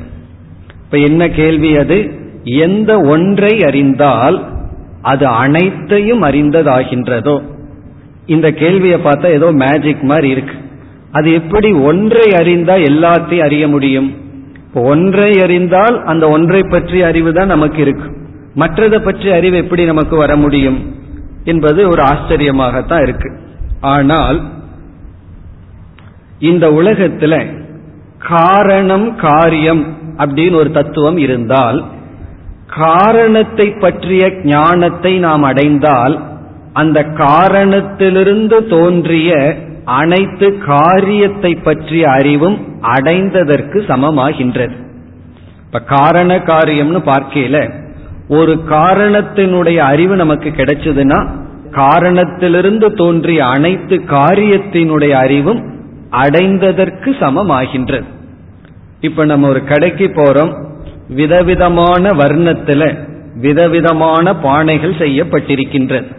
[0.83, 2.18] இப்ப என்ன கேள்வி அது?
[2.43, 4.47] எந்த ஒன்றை அறிந்தால்
[5.01, 7.41] அது அனைத்தையும் அறிந்ததாகின்றதோ?
[8.25, 10.53] இந்த கேள்வியை பார்த்தா ஏதோ மேஜிக் மாதிரி இருக்கு.
[11.11, 14.13] அது எப்படி ஒன்றை அறிந்தால் எல்லாத்தையும் அறிய முடியும்?
[14.55, 18.17] இப்போ ஒன்றை அறிந்தால் அந்த ஒன்றை பற்றிய அறிவு தான் நமக்கு இருக்கு.
[18.55, 20.95] மற்றதை பற்றிய அறிவு எப்படி நமக்கு வர முடியும்?
[21.43, 23.39] என்பது ஒரு ஆச்சரியமாகத்தான் இருக்கு.
[23.81, 24.41] ஆனால்
[26.39, 27.63] இந்த உலகத்துல
[28.17, 31.85] காரணம் காரியம் அப்படின்னு ஒரு தத்துவம் இருந்தால்
[32.69, 36.21] காரணத்தை பற்றிய ஞானத்தை நாம் அடைந்தால்
[36.73, 44.75] அந்த காரணத்திலிருந்து தோன்றிய அனைத்து காரியத்தை பற்றிய அறிவும் அடைந்ததற்கு சமமாகின்றது.
[45.65, 47.73] இப்ப காரண காரியம்னு பார்க்கையில
[48.27, 51.27] ஒரு காரணத்தினுடைய அறிவு நமக்கு கிடைச்சதுன்னா
[51.71, 55.61] காரணத்திலிருந்து தோன்றிய அனைத்து காரியத்தினுடைய அறிவும்
[56.11, 58.03] அடைந்ததற்கு சமமாகின்றது.
[58.99, 60.68] இப்ப நம்ம ஒரு கடைக்கு போறோம்
[61.09, 66.15] விதவிதமான வர்ணத்துல விதவிதமான பானைகள் செய்யப்பட்டிருக்கின்றது.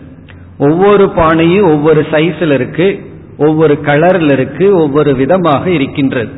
[0.58, 3.00] ஒவ்வொரு பானையும் ஒவ்வொரு சைஸ்ல இருக்கு
[3.38, 6.30] ஒவ்வொரு கலர்ல இருக்கு ஒவ்வொரு விதமாக இருக்கின்றது.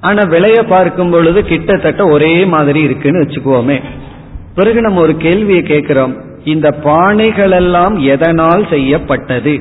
[0.00, 3.80] ஆனா விலைய பார்க்கும் பொழுது கிட்டத்தட்ட ஒரே மாதிரி இருக்குன்னு வச்சுக்கோமே
[4.54, 6.16] பிறகு நம்ம ஒரு கேள்வியை கேட்கிறோம்.
[6.44, 9.60] இந்த பானைகள் எல்லாம் எதனால் செய்யப்பட்டது?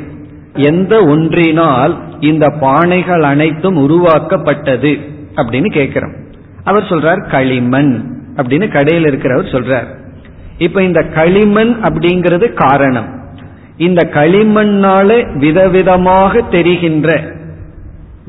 [0.53, 4.99] எந்த ஒன்றினால் இந்த பானைகள் அனைத்தும் உருவாக்கப்பட்டது?
[5.35, 6.13] அப்படின்னு கேட்கிறோம்.
[6.63, 9.87] அவர் சொல்றார் களிமண் அப்படின்னு கடையில் இருக்கிறவர் சொல்றார்.
[10.57, 13.17] இப்ப இந்த களிமண் அப்படிங்கிறது காரணம்.
[13.77, 17.37] இந்த களிமண்ணால விதவிதமாக தெரிகின்ற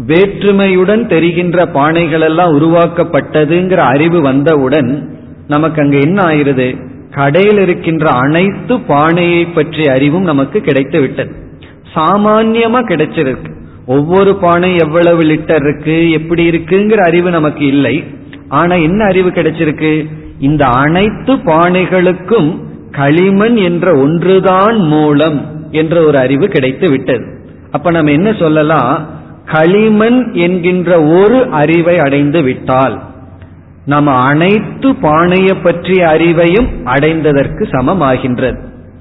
[0.07, 9.45] வேற்றுமையுடன் தெரிகின்ற பானைகள் எல்லாம் உருவாக்கப்பட்டதுங்கிற அறிவு வந்தவுடன் நமக்கு அங்க என்ன ஆயிருது கடையில் இருக்கின்ற அனைத்து பானையை
[9.47, 11.35] பற்றிய அறிவும் நமக்கு கிடைத்து விட்டது
[11.95, 13.60] சாமான்யமா கிடைச்சிருக்கு.
[13.87, 18.05] ஒவ்வொரு பானை எவ்வளவு லிட்டர் இருக்கு எப்படி இருக்குங்கிற அறிவு நமக்கு இல்லை.
[18.49, 20.11] ஆனா என்ன அறிவு கிடைச்சிருக்கு?
[20.39, 22.59] இந்த அனைத்து பானைகளுக்கும்
[22.91, 27.45] களிமண் என்ற ஒன்றுதான் மூலம் என்ற ஒரு அறிவு கிடைத்து விட்டது.
[27.71, 29.09] அப்ப நம்ம என்ன சொல்லலாம்?
[29.45, 33.03] களிமண் என்கின்ற ஒரு அறிவை அடைந்து விட்டால்
[33.87, 38.59] நம்ம அனைத்து பானையை பற்றிய அறிவையும் அடைந்ததற்கு சமமாகின்றது.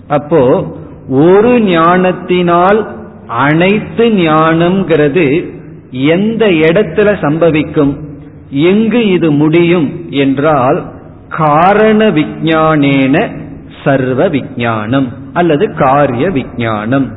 [0.08, 0.68] அப்போ
[1.10, 2.98] ஒரு ஞானத்தினால்
[3.30, 5.46] அனைத்து ஞானம்ங்கிறது
[5.92, 7.98] எந்த இடத்துல சம்பவிக்கும்?
[8.50, 10.86] எங்கு இது முடியும் என்றால்
[11.30, 13.32] காரண விஜானேன
[13.84, 17.08] சர்வ விஜானம் அல்லது காரிய விஜானம்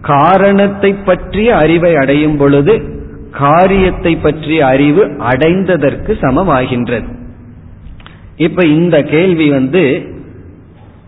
[0.00, 7.08] காரணத்தை பற்றிய அறிவை அடையும் பொழுது காரியத்தை பற்றிய அறிவு அடைந்ததற்கு சமமாகின்றது.
[8.36, 10.11] இப்ப இந்த கேள்வி வந்து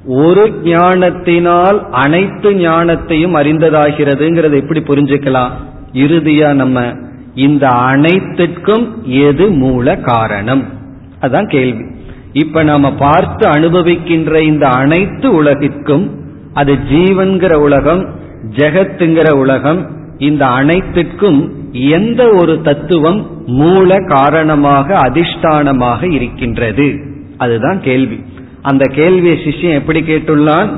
[0.06, 5.50] ஒரு ஞானத்தினால் அனைத்து ஞானத்தையும் அறிந்ததாகிறதுங்கிறத எப்படி புரிஞ்சுக்கலாம்?
[5.92, 6.92] இறுதியா நம்ம
[7.34, 10.64] இந்த அனைத்துக்கும் எது மூல காரணம்?
[11.20, 11.84] அதான் கேள்வி.
[12.32, 16.10] இப்ப நாம பார்த்து அனுபவிக்கின்ற இந்த அனைத்து உலகிற்கும்
[16.54, 18.14] அது ஜீவன்கிற உலகம்
[18.56, 19.86] ஜெகத்துங்கிற உலகம்
[20.18, 27.00] இந்த அனைத்துக்கும் எந்த ஒரு தத்துவம் மூல காரணமாக அதிஷ்டானமாக இருக்கின்றது?
[27.38, 28.22] அதுதான் கேள்வி.
[28.64, 30.68] அந்த கேள்வியை சிஷ்யன் எப்படி கேட்டுள்ளான்?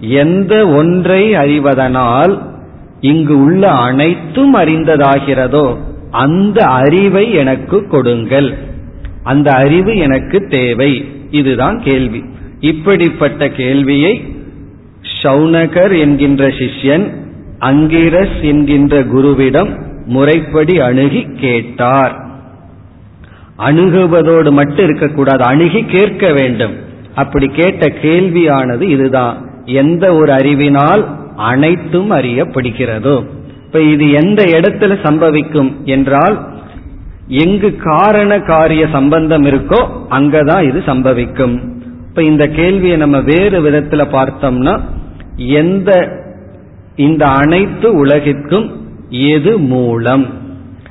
[0.00, 2.34] எந்த ஒன்றை அறிவதனால்
[3.00, 5.76] இங்கு உள்ள அனைத்தும் அறிந்ததாகிறதோ
[6.10, 8.54] அந்த அறிவை எனக்கு கொடுங்கள்.
[9.22, 11.04] அந்த அறிவு எனக்கு தேவை.
[11.30, 12.24] இதுதான் கேள்வி.
[12.60, 14.24] இப்படிப்பட்ட கேள்வியை
[15.22, 17.06] ஷவுனகர் என்கின்ற சிஷ்யன்
[17.58, 19.70] அங்கிரஸ் என்கின்ற குருவிடம்
[20.06, 22.14] முறைப்படி அணுகி கேட்டார்.
[23.58, 26.90] அணுகுவதோடு மட்டும் இருக்கக்கூடாது அணுகி கேட்க வேண்டும்.
[27.14, 29.36] அப்படி கேட்ட கேள்வியானது இதுதான்.
[29.64, 33.24] எந்த ஒரு அறிவினால் அனைத்தும் அறியப்படுகிறதோ.
[33.66, 36.48] இப்ப இது எந்த இடத்துல சம்பவிக்கும் என்றால்
[37.26, 41.60] எங்கு காரண காரிய சம்பந்தம் இருக்கோ அங்கதான் இது சம்பவிக்கும்.
[42.08, 44.80] இப்ப இந்த கேள்வியை நம்ம வேறு விதத்துல பார்த்தோம்னா
[45.36, 46.20] எந்த
[46.96, 48.72] இந்த அனைத்து உலகிற்கும்
[49.08, 50.26] எது மூலம்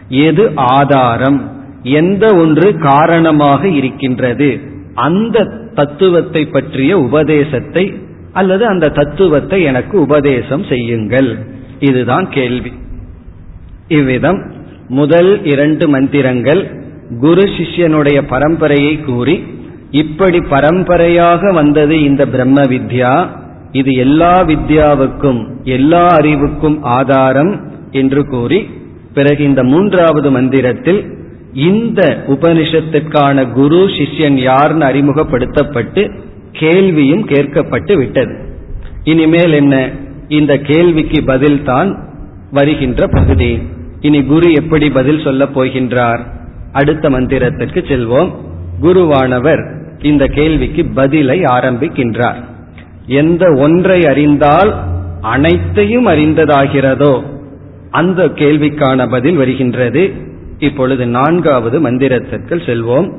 [0.10, 1.52] எது ஆதாரம்
[1.84, 4.60] எந்த ஒன்று காரணமாக இருக்கின்றது
[4.94, 7.94] அந்த தத்துவத்தை பற்றிய உபதேசத்தை
[8.34, 11.38] அல்லது அந்த தத்துவத்தை எனக்கு உபதேசம் செய்யுங்கள்.
[11.80, 12.72] இதுதான் கேள்வி.
[13.88, 14.40] இவ்விதம்
[14.88, 16.62] முதல் இரண்டு மந்திரங்கள்
[17.20, 19.44] குரு சிஷ்யனுடைய பரம்பரையை கூறி
[19.92, 23.28] இப்படி பரம்பரையாக வந்தது இந்த பிரம்ம வித்யா
[23.72, 27.54] இது எல்லா வித்யாவுக்கும் எல்லா அறிவுக்கும் ஆதாரம்
[27.92, 28.70] என்று கூறி
[29.14, 31.21] பிறகு இந்த மூன்றாவது மந்திரத்தில்
[31.54, 36.12] இந்த உபனிஷத்திற்கான குரு சிஷ்யன் யார்னு அறிமுகப்படுத்தப்பட்டு
[36.52, 38.60] கேள்வியும் கேட்கப்பட்டு விட்டது.
[39.04, 39.90] இனிமேல் என்ன?
[40.28, 42.04] இந்த கேள்விக்கு பதில் தான்
[42.52, 43.62] வருகின்ற பகுதி.
[44.02, 46.20] இனி குரு எப்படி பதில் சொல்ல போகின்றார்?
[46.72, 48.36] அடுத்த மந்திரத்திற்கு செல்வோம்.
[48.82, 52.44] குருவானவர் இந்த கேள்விக்கு பதிலை ஆரம்பிக்கின்றார்.
[53.06, 54.84] எந்த ஒன்றை அறிந்தால்
[55.22, 57.24] அனைத்தையும் அறிந்ததாகிறதோ
[57.92, 60.30] அந்த கேள்விக்கான பதில் வருகின்றது.
[60.62, 63.10] இப்பொழுது நான்காவது மந்திரத்திற்குள் செல்வோம்.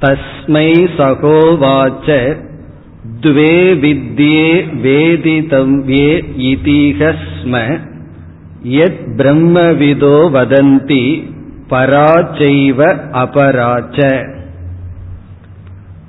[0.00, 0.68] தஸ்மை
[0.98, 2.36] சகோவாச்ச
[3.20, 4.50] துவே வித்யே
[4.84, 6.10] வேதிதவ்யே
[6.50, 7.80] இதிகஸ்ம
[8.68, 11.04] யத் பிரம்மவிதோ வதந்தி
[11.70, 12.80] பராச்சைவ
[13.12, 13.98] அபராச்ச.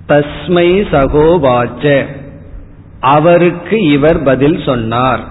[0.08, 2.06] தஸ்மை சகோவாச்ச
[3.00, 5.24] அவருக்கு இவர் பதில் சொன்னார்.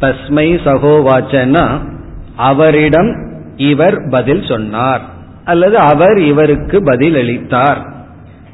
[0.00, 1.96] தஸ்மை சகோவாச்சனா
[2.38, 3.10] அவரிடம்
[3.56, 5.00] இவர் பதில் சொன்னார்
[5.44, 7.80] அல்லது அவர் இவருக்கு பதில் அளித்தார்.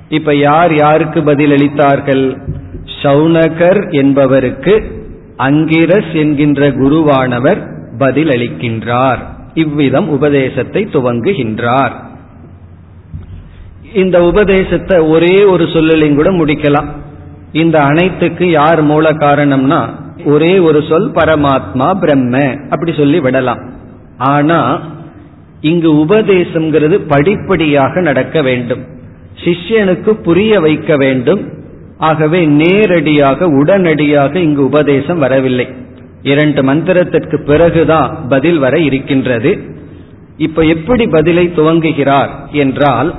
[0.09, 2.25] இப்ப யார் யாருக்கு பதில் அளித்தார்கள்?
[3.03, 4.75] சௌனகர் என்பவருக்கு
[5.37, 7.61] அங்கிரஸ் என்கின்ற குருவானவர்
[7.99, 9.23] பதில் அளிக்கின்றார்.
[9.55, 11.95] இவ்விதம் உபதேசத்தை துவங்குகின்றார்.
[13.95, 16.89] இந்த உபதேசத்தை ஒரே ஒரு சொல்லலையும் கூட முடிக்கலாம்.
[17.53, 19.81] இந்த அனைத்துக்கு யார் மூல காரணம்னா
[20.25, 23.73] ஒரே ஒரு சொல் பரமாத்மா பிரம்ம அப்படி சொல்லி விடலாம்.
[24.19, 24.83] ஆனா
[25.61, 28.85] இங்கு உபதேசம்ங்கிறது படிப்படியாக நடக்க வேண்டும்.
[29.45, 31.49] சிஷ்யனுக்கு புரிய வைக்க வேண்டும்.
[31.99, 35.69] ஆகவே நேரடியாக உடனடியாக இங்கு உபதேசம் வரவில்லை.
[36.23, 39.59] இரண்டு மந்திரத்திற்கு பிறகுதான் பதில் வர இருக்கின்றது.
[40.37, 43.15] இப்ப எப்படி பதிலை துவங்குகிறார் என்றால்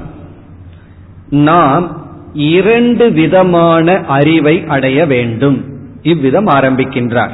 [1.30, 5.75] நாம் இரண்டு விதமான அறிவை அடைய வேண்டும்.
[6.06, 7.34] இவ்விதம் ஆரம்பிக்கின்றார்.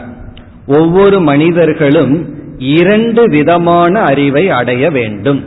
[0.68, 2.16] ஒவ்வொரு மனிதர்களும்
[2.58, 5.46] இரண்டு விதமான அறிவை அடைய வேண்டும்.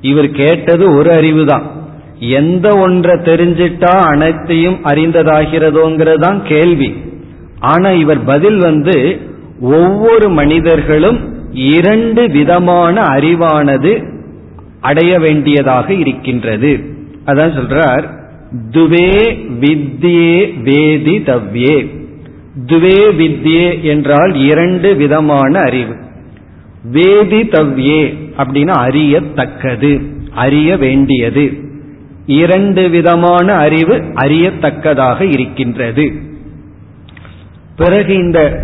[0.00, 1.62] இவர் கேட்டது ஒரு அறிவுதான்.
[2.18, 6.94] எந்த ஒன்றை தெரிஞ்சிட்டா அனைத்தையும் அறிந்ததாகிறதோங்கிறதான் கேள்வி.
[7.58, 9.20] ஆனா இவர் பதில் வந்து
[9.60, 11.18] ஒவ்வொரு மனிதர்களும்
[11.52, 13.92] இரண்டு விதமான அறிவானது
[14.80, 16.70] அடைய வேண்டியதாக இருக்கின்றது.
[17.26, 18.04] அதான் சொல்றார்
[18.70, 19.12] துவே
[19.60, 22.01] வித்யே வேதி தவ்யே.
[22.66, 25.94] துவே வித்யே என்றால் இரண்டு விதமான அறிவு.
[26.92, 31.52] வேதி தவ்யே அப்படின்னா அறியத்தக்கது அறிய வேண்டியது.
[32.26, 36.12] இரண்டு விதமான அறிவு அறியத்தக்கதாக இருக்கின்றது.
[37.76, 38.60] பிறகு இந்த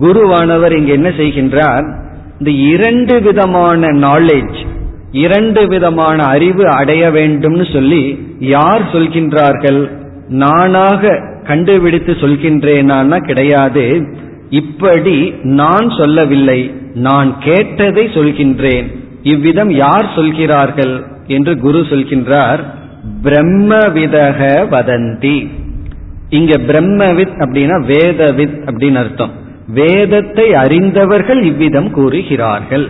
[0.00, 2.00] குருவானவர் இங்கு என்ன செய்கின்றார்?
[2.38, 4.66] இந்த இரண்டு விதமான நாலேஜ்
[5.12, 9.90] இரண்டு விதமான அறிவு அடைய வேண்டும்னு சொல்லி யார் சொல்கின்றார்கள்?
[10.28, 13.84] நானாக கண்டுபிடித்து சொல்கின்றேனா கிடையாது.
[14.50, 16.60] இப்படி நான் சொல்லவில்லை
[16.94, 18.88] நான் கேட்டதை சொல்கின்றேன்.
[19.22, 20.94] இவ்விதம் யார் சொல்கிறார்கள்
[21.26, 22.62] என்று குரு சொல்கின்றார்
[23.22, 25.36] பிரம்மவிதக வதந்தி.
[26.30, 29.32] இங்க பிரம்மவித் அப்படின்னா வேதவித் அப்படின்னு அர்த்தம்.
[29.68, 32.86] வேதத்தை அறிந்தவர்கள் இவ்விதம் கூறுகிறார்கள்.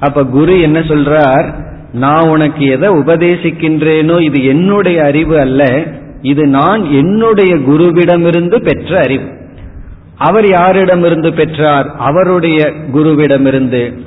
[0.00, 1.46] அப்ப குரு என்ன சொல்றார்
[1.92, 5.62] நான் உனக்கு எதை உபதேசிக்கின்றேனோ இது என்னுடைய அறிவு அல்ல
[6.22, 9.28] இது நான் என்னுடைய குருவிடமிருந்து பெற்ற அறிவு.
[10.16, 11.94] அவர் யாரிடமிருந்து பெற்றார்?
[11.98, 13.98] அவருடைய குருவிடமிருந்து.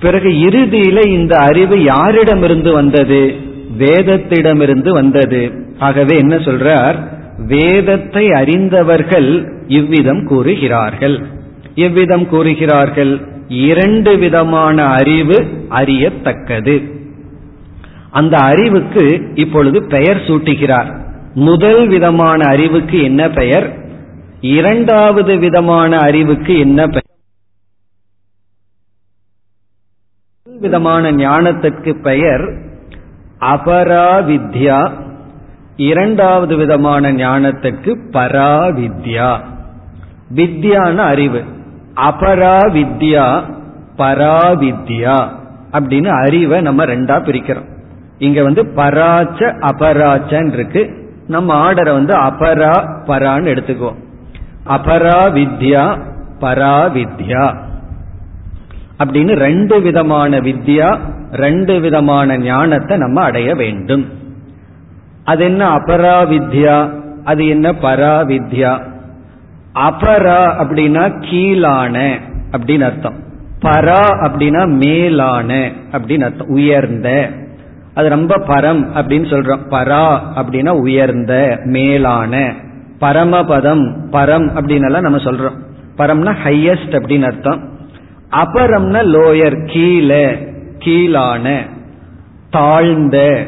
[0.00, 3.34] பிறகு இறுதியில இந்த அறிவு யாரிடமிருந்து வந்தது?
[3.78, 5.52] வேதத்திடமிருந்து வந்தது.
[5.78, 6.94] ஆகவே என்ன சொல்றார்?
[7.38, 11.26] வேதத்தை அறிந்தவர்கள் இவ்விதம் கூறுகிறார்கள்.
[11.74, 13.20] எவ்விதம் கூறுகிறார்கள்?
[13.48, 16.82] இரண்டு விதமான அறிவு அறியத்தக்கது.
[18.10, 21.00] அந்த அறிவுக்கு இப்பொழுது பெயர் சூட்டுகிறார்.
[21.34, 23.76] முதல் விதமான அறிவுக்கு என்ன பெயர்?
[24.40, 27.00] இரண்டாவது விதமான அறிவுக்கு என்ன பெயர்?
[30.58, 32.58] விதமான ஞானத்திற்கு பெயர்
[33.40, 34.92] அபராவித்யா.
[35.76, 39.40] இரண்டாவது விதமான ஞானத்துக்கு பராவித்யா.
[40.34, 41.44] வித்யான அறிவு.
[41.96, 43.54] அபராவித்யா
[43.96, 45.28] பராவித்யா
[45.72, 47.68] அப்படின்னு அறிவை நம்ம ரெண்டா பிரிக்கிறோம்.
[48.18, 51.01] இங்க வந்து பராச்ச அபராச்சன் இருக்கு.
[51.26, 54.00] நம்ம ஆர்டரை வந்து அபரா பரான்னு எடுத்துக்குவோம்
[54.66, 56.00] அபரா வித்யா
[56.40, 57.56] பரா வித்யா.
[58.98, 60.98] அப்படின்னு ரெண்டு விதமான வித்யா
[61.32, 64.08] ரெண்டு விதமான ஞானத்தை நம்ம அடைய வேண்டும்.
[65.24, 66.92] அது என்ன அபரா வித்யா?
[67.24, 68.82] அது என்ன பரா வித்யா?
[69.74, 72.18] அபரா அப்படின்னா கீழான
[72.50, 73.14] அப்படின்னு அர்த்தம்.
[73.62, 76.46] பரா அப்படின்னா மேலான அப்படின்னு அர்த்தம்.
[76.46, 77.30] உயர்ந்த
[77.94, 79.58] அது ரொம்ப பரம் அப்படின்னு சொல்றோம்.
[79.70, 82.54] பரா அப்படின்னா உயர்ந்த மேலான.
[83.00, 85.60] பரமபதம் பரம் அப்படின்னு நம்ம சொல்றோம்.
[85.98, 87.70] பரம்னா ஹையஸ்ட் அப்படின்னு அர்த்தம்.
[88.30, 91.60] அபரம்னா லோயர் கீழே கீழான
[92.50, 93.44] தாழ்ந்த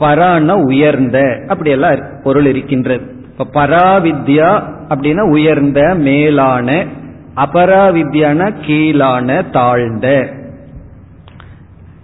[0.00, 3.14] பரான உயர்ந்த அப்படியெல்லாம் பொருள் இருக்கின்றது.
[3.38, 6.84] இப்ப பராவித்யா அப்படின்னா உயர்ந்த மேலான
[7.36, 10.34] அபராவித்யான கீழான தாழ்ந்த.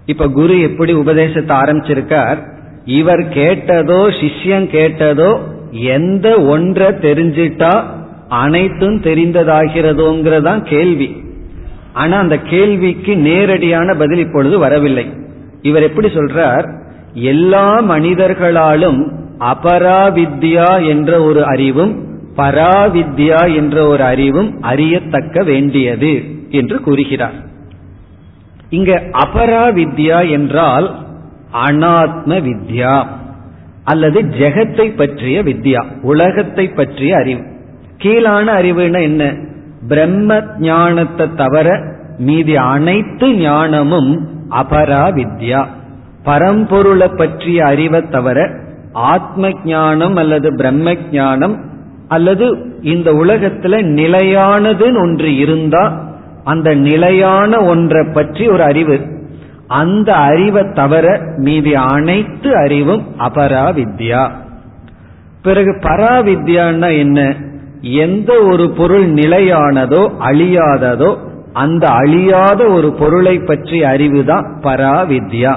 [0.07, 2.37] இப்ப குரு எப்படி உபதேசத்தை ஆரம்பிச்சிருக்கார்?
[2.85, 5.39] இவர் கேட்டதோ சிஷ்யம் கேட்டதோ
[5.71, 7.83] எந்த ஒன்றை தெரிஞ்சிட்டா
[8.29, 11.25] அனைத்தும் தெரிந்ததாகிறதோங்கிறதான் கேள்வி.
[11.93, 15.07] ஆனா அந்த கேள்விக்கு நேரடியான பதில் இப்பொழுது வரவில்லை.
[15.63, 16.81] இவர் எப்படி சொல்றார்?
[17.13, 27.51] எல்லா மனிதர்களாலும் அபராவித்யா என்ற ஒரு அறிவும் பராவித்யா என்ற ஒரு அறிவும் அறியத்தக்க வேண்டியது என்று கூறுகிறார்.
[28.73, 28.93] இங்க
[29.25, 30.87] அபராவித்யா என்றால்
[31.67, 32.95] அனாத்ம வித்யா
[33.85, 37.43] அல்லது ஜெகத்தை பற்றிய வித்யா உலகத்தை பற்றிய அறிவு.
[37.99, 39.23] கீழான அறிவுனா என்ன?
[39.89, 41.69] பிரம்ம ஞானத்தை தவிர
[42.19, 44.13] மீதி அனைத்து ஞானமும்
[44.51, 45.61] அபரா வித்யா
[46.25, 48.39] பரம்பொருளை பற்றிய அறிவை தவிர
[49.13, 51.57] ஆத்ம ஞானம் அல்லது பிரம்ம ஞானம்
[52.09, 52.47] அல்லது
[52.83, 55.85] இந்த உலகத்துல நிலையானதுன்னு ஒன்று இருந்தா
[56.45, 59.01] அந்த நிலையான ஒன்றை பற்றி ஒரு அறிவு.
[59.67, 64.31] அந்த அறிவை தவிர மீதி அனைத்து அறிவும் அபரா வித்யா
[65.43, 67.35] பிறகு பராவித்யான்னா என்ன?
[67.81, 71.17] எந்த ஒரு பொருள் நிலையானதோ அழியாததோ
[71.53, 75.57] அந்த அழியாத ஒரு பொருளை பற்றி அறிவுதான் பராவித்யா.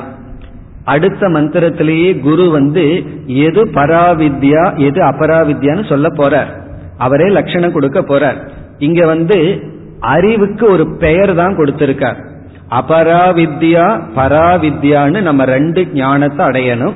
[0.83, 6.51] அடுத்த மந்திரத்திலேயே குரு வந்து எது பராவித்யா எது அபராவித்யான்னு சொல்ல போறார்.
[6.97, 8.47] அவரே லட்சணம் கொடுக்க போறார்.
[8.77, 9.63] இங்க வந்து
[9.99, 12.25] அறிவுக்கு ஒரு பெயர் தான் கொடுத்திருக்கார்.
[12.69, 16.93] அபராவித்யா பராவித்யான்னு நம்ம ரெண்டு ஞானத்தை அடையணும்.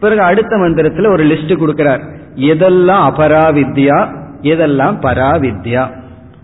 [0.00, 2.00] பிறகு அடுத்த மந்திரத்துல ஒரு லிஸ்ட் கொடுக்கிறார்.
[2.36, 5.90] எதெல்லாம் அபராவித்யா எதெல்லாம் பராவித்யா?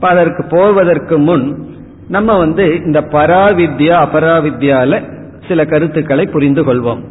[0.01, 1.67] அதற்கு போவதற்கு முன்
[2.09, 5.03] நம்ம வந்து இந்த பராவித்யா அபராவித்யால
[5.49, 7.05] சில கருத்துக்களை புரிந்து கொள்வோம்.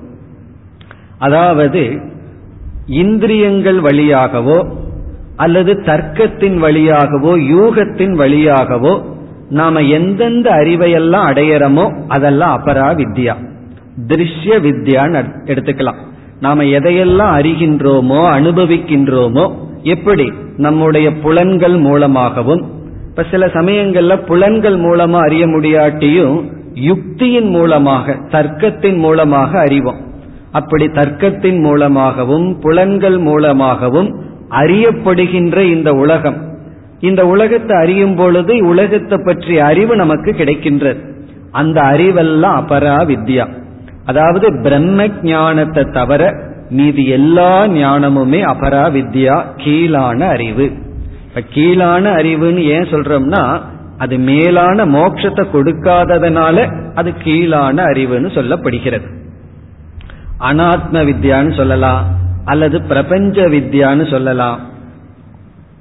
[1.17, 2.01] அதாவது
[2.86, 4.67] இந்திரியங்கள் வழியாகவோ
[5.36, 9.02] அல்லது தர்க்கத்தின் வழியாகவோ யூகத்தின் வழியாகவோ
[9.50, 13.36] நாம எந்தெந்த அறிவையெல்லாம் அடையிறோமோ அதெல்லாம் அபரா வித்யா.
[14.08, 15.96] திருஷ்ய வித்யான்னு எடுத்துக்கலாம்.
[16.39, 19.52] நாம எதையெல்லாம் அறிகின்றோமோ அனுபவிக்கின்றோமோ
[19.84, 20.32] எப்படி?
[20.58, 22.72] நம்முடைய புலன்கள் மூலமாகவும்
[23.10, 30.00] இப்ப சில சமயங்கள்ல புலன்கள் மூலமா அறிய முடியாட்டியும் யுக்தியின் மூலமாக தர்க்கத்தின் மூலமாக அறிவோம்.
[30.52, 34.15] அப்படி தர்க்கத்தின் மூலமாகவும் புலன்கள் மூலமாகவும்
[34.59, 36.49] அறியப்படுகின்ற இந்த உலகம்.
[36.99, 40.99] இந்த உலகத்தை அறியும் பொழுது உலகத்தை பற்றிய அறிவு நமக்கு கிடைக்கின்றது.
[41.51, 43.47] அந்த அறிவெல்லாம் அபரா வித்யா.
[44.05, 46.35] அதாவது பிரம்ம ஞானத்தை தவிர
[46.69, 50.71] மீதி எல்லா ஞானமுமே அபரா வித்யா கீழான அறிவு.
[51.27, 53.62] இப்ப கீழான அறிவுன்னு ஏன் சொல்றோம்னா
[53.97, 56.58] அது மேலான மோட்சத்தை கொடுக்காததுனால
[56.95, 59.08] அது கீழான அறிவுன்னு சொல்லப்படுகிறது.
[60.39, 62.21] அனாத்ம வித்யான்னு சொல்லலாம்.
[62.46, 64.60] அல்லது பிரபஞ்ச வித்யான்னு சொல்லலாம்.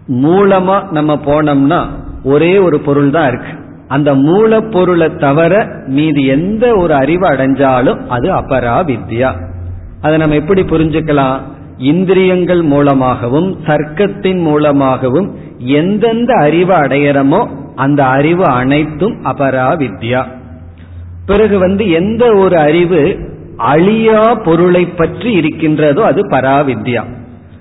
[0.08, 1.80] மூலமா நம்ம போனோம்னா
[2.24, 3.52] ஒரே ஒரு பொருள் தான் இருக்கு.
[3.88, 5.52] அந்த மூலப்பொருளை தவிர
[5.86, 9.30] மீது எந்த ஒரு அறிவு அடைஞ்சாலும் அது அபரா வித்யா
[10.00, 11.38] அதை நம்ம எப்படி புரிஞ்சுக்கலாம்?
[11.78, 17.40] இந்திரியங்கள் மூலமாகவும் தர்க்கத்தின் மூலமாகவும் எந்தெந்த அறிவை அடையிறமோ
[17.74, 20.22] அந்த அறிவு அனைத்தும் அபரா வித்யா
[21.26, 23.02] பிறகு வந்து எந்த ஒரு அறிவு
[23.61, 27.02] அழியா பொருளை பற்றி இருக்கின்றதோ அது பராவித்யா.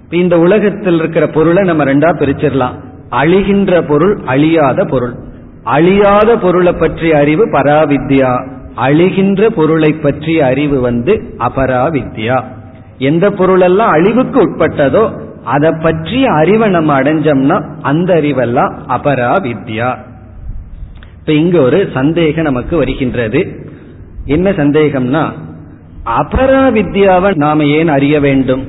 [0.10, 2.76] இந்த உலகத்தில் இருக்கிற பொருளை நம்ம ரெண்டா பிரிச்சிடலாம்.
[3.12, 5.14] அழிகின்ற பொருள் அழியாத பொருள்.
[5.64, 8.32] அழியாத பொருளை பற்றிய அறிவு பராவித்யா.
[8.76, 12.43] அழிகின்ற பொருளை பற்றிய அறிவு வந்து அபராவித்யா.
[12.97, 15.04] எந்த பொருளெல்லாம் அழிவுக்கு உட்பட்டதோ
[15.43, 19.97] அதை பற்றிய அறிவை நம்ம அடைஞ்சோம்னா அந்த அறிவெல்லாம் அபராவித்யா.
[21.20, 23.41] இப்ப இங்க ஒரு சந்தேகம் நமக்கு வருகின்றது.
[24.26, 25.24] என்ன சந்தேகம்னா
[26.18, 28.64] அபராவித்யாவை நாம் ஏன் அறிய வேண்டும்?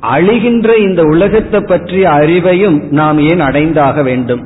[0.00, 4.42] அழிகின்ற இந்த உலகத்தை பற்றிய அறிவையும் நாம் ஏன் அடைந்தாக வேண்டும்?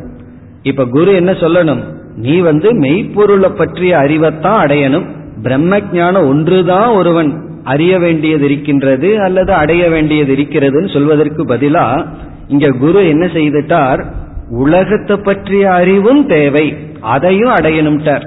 [0.63, 1.83] இப்ப குரு என்ன சொல்லணும்?
[2.17, 5.07] நீ வந்து மெய்ப்பொருளை பற்றிய அறிவைத்தான் அடையணும்.
[5.43, 7.31] பிரம்ம ஜானம் ஒன்றுதான் ஒருவன்
[7.65, 12.07] அறிய வேண்டியது இருக்கின்றது அல்லது அடைய வேண்டியது இருக்கிறதுன்னு சொல்வதற்கு பதிலா
[12.49, 14.05] இங்க குரு என்ன செய்துட்டார்?
[14.49, 16.77] உலகத்தை பற்றிய அறிவும் தேவை.
[17.01, 18.25] அதையும் அடையணும்ட்டார்.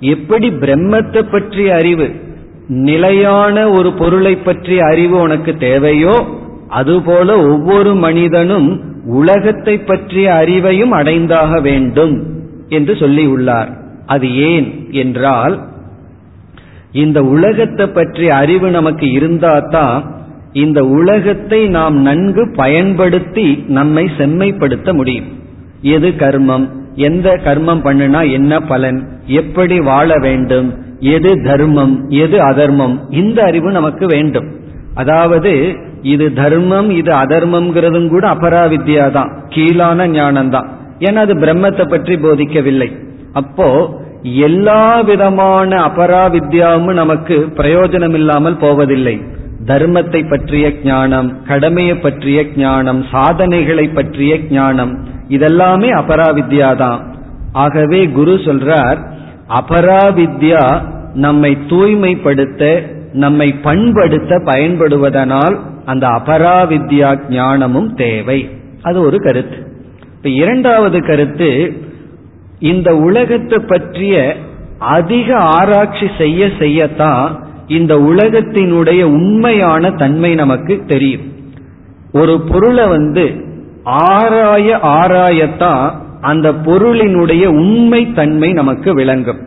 [0.00, 2.08] எப்படி பிரம்மத்தை பற்றிய அறிவு
[2.68, 6.26] நிலையான ஒரு பொருளை பற்றிய அறிவு உனக்கு தேவையோ
[6.68, 12.22] அதுபோல ஒவ்வொரு மனிதனும் உலகத்தை பற்றிய அறிவையும் அடைந்தாக வேண்டும்
[12.68, 15.70] என்று சொல்லியுள்ளார் அது ஏன் என்றால்
[16.92, 20.10] இந்த உலகத்தை பற்றிய அறிவு நமக்கு இருந்தாதான்
[20.52, 25.24] இந்த உலகத்தை நாம் நன்கு பயன்படுத்தி நம்மை செம்மைப்படுத்த முடியும்.
[25.80, 26.68] எது கர்மம்?
[26.94, 29.08] எந்த கர்மம் பண்ணுனா என்ன பலன்?
[29.26, 30.81] எப்படி வாழ வேண்டும்?
[31.14, 31.94] எது தர்மம்
[32.24, 34.48] எது அதர்மம் இந்த அறிவு நமக்கு வேண்டும்.
[35.00, 35.52] அதாவது
[36.12, 40.68] இது தர்மம் இது அதர்மம்ங்கிறதும் கூட அபராவித்யா தான் கீழான ஞானம் தான்
[41.06, 42.88] ஏன்னா அது பிரம்மத்தை பற்றி போதிக்கவில்லை.
[43.40, 43.68] அப்போ
[44.46, 49.16] எல்லா விதமான அபராவித்யாவும் நமக்கு பிரயோஜனம் இல்லாமல் போவதில்லை.
[49.70, 54.92] தர்மத்தை பற்றிய ஞானம் கடமையை பற்றிய ஞானம் சாதனைகளை பற்றிய ஞானம்
[55.36, 57.00] இதெல்லாமே அபராவித்யா தான்.
[57.64, 59.00] ஆகவே குரு சொல்றார்
[59.48, 60.82] அபராவித்யா
[61.14, 62.82] நம்மை தூய்மைப்படுத்த
[63.12, 68.50] நம்மை பண்படுத்த பயன்படுவதனால் அந்த அபராவித்யா ஞானமும் தேவை.
[68.82, 69.56] அது ஒரு கருத்து.
[70.16, 71.72] இப்ப இரண்டாவது கருத்து
[72.58, 74.36] இந்த உலகத்தை பற்றிய
[74.78, 81.32] அதிக ஆராய்ச்சி செய்ய செய்யத்தான் இந்த உலகத்தினுடைய உண்மையான தன்மை நமக்கு தெரியும்.
[82.12, 83.44] ஒரு பொருளை வந்து
[83.84, 85.90] ஆராய ஆராயத்தான்
[86.22, 89.40] அந்த பொருளினுடைய உண்மை தன்மை நமக்கு விளங்கும்.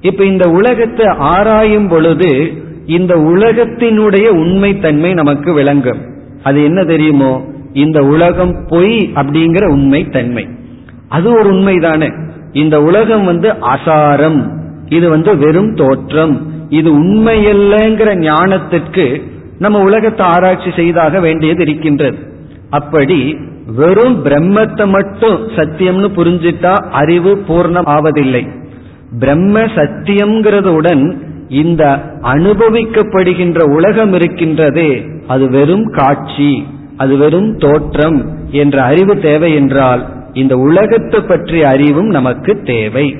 [0.00, 2.30] இப்ப இந்த உலகத்தை ஆராயும் பொழுது
[2.86, 6.00] இந்த உலகத்தினுடைய உண்மை தன்மை நமக்கு விளங்கும்.
[6.42, 7.32] அது என்ன தெரியுமோ?
[7.72, 10.44] இந்த உலகம் பொய் அப்படிங்கிற உண்மை தன்மை
[11.08, 12.08] அது ஒரு உண்மைதானே.
[12.52, 14.40] இந்த உலகம் வந்து அசாரம்
[14.88, 16.34] இது வந்து வெறும் தோற்றம்.
[16.68, 19.06] இது உண்மையல்லங்கிற ஞானத்திற்கு
[19.58, 22.18] நம்ம உலகத்தை ஆராய்ச்சி செய்தாக வேண்டியது இருக்கின்றது.
[22.70, 23.20] அப்படி
[23.76, 28.44] வெறும் பிரம்மத்தை மட்டும் சத்தியம்னு புரிஞ்சிட்டா அறிவு பூர்ணம் ஆவதில்லை
[29.18, 31.04] பிரம்ம சத்தியம்ங்கிறதுடன்
[31.48, 31.84] இந்த
[32.22, 34.90] அனுபவிக்கப்படுகின்ற உலகம் இருக்கின்றதே
[35.26, 36.52] அது வெறும் காட்சி
[36.96, 38.18] அது வெறும் தோற்றம்
[38.50, 40.02] என்ற அறிவு தேவை என்றால்
[40.32, 43.16] இந்த உலகத்தை பற்றிய அறிவும் நமக்கு தேவை.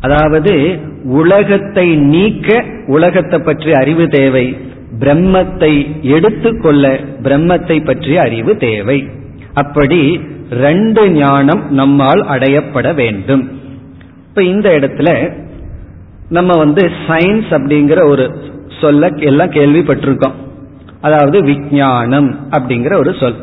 [0.00, 4.56] அதாவது உலகத்தை நீக்க உலகத்தை பற்றிய அறிவு தேவை.
[4.98, 9.08] பிரம்மத்தை எடுத்துக்கொள்ள பிரம்மத்தை பற்றிய அறிவு தேவை.
[9.54, 10.20] அப்படி
[10.50, 13.50] ரெண்டு ஞானம் நம்மால் அடையப்பட வேண்டும்.
[14.28, 15.32] இப்ப இந்த இடத்துல
[16.28, 18.36] நம்ம வந்து சயின்ஸ் அப்படிங்கிற ஒரு
[18.80, 20.32] சொல்ல எல்லாம் கேள்விப்பட்டிருக்கோம்.
[21.00, 23.36] அதாவது விஜயானம் அப்படிங்கிற ஒரு சொல்.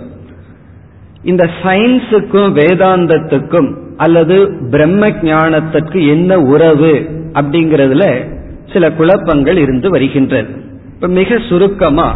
[1.23, 8.33] இந்த சயின்ஸுக்கும் வேதாந்தத்துக்கும் அல்லது பிரம்ம ஞானத்திற்கு என்ன உறவு அப்படிங்கறதுல
[8.73, 10.67] சில குழப்பங்கள் இருந்து வருகின்றது.
[10.99, 12.15] இப்ப மிக சுருக்கமா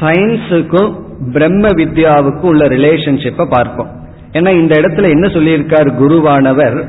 [0.00, 0.92] சயின்ஸுக்கும்
[1.32, 3.90] பிரம்ம வித்யாவுக்கும் உள்ள ரிலேஷன்ஷிப்பை பார்ப்போம்.
[4.32, 6.84] ஏன்னா இந்த இடத்துல என்ன சொல்லியிருக்கார் குருவானவர்?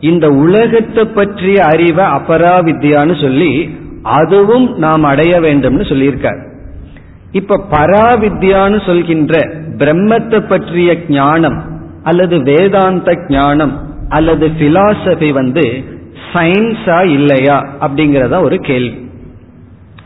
[0.00, 3.70] இந்த உலகத்தை பற்றிய அறிவை அபராவித்யான்னு சொல்லி
[4.02, 6.40] அதுவும் நாம் அடைய வேண்டும்னு சொல்லியிருக்கார்.
[7.32, 9.42] இப்ப பராவித்யான்னு சொல்கின்ற
[9.76, 11.58] பிரம்மத்தை பற்றிய ஞானம்
[12.02, 15.84] அல்லது வேதாந்த ஞானம் அல்லது பிலாசபி வந்து
[16.32, 19.09] சயின்ஸா இல்லையா அப்படிங்கறத ஒரு கேள்வி.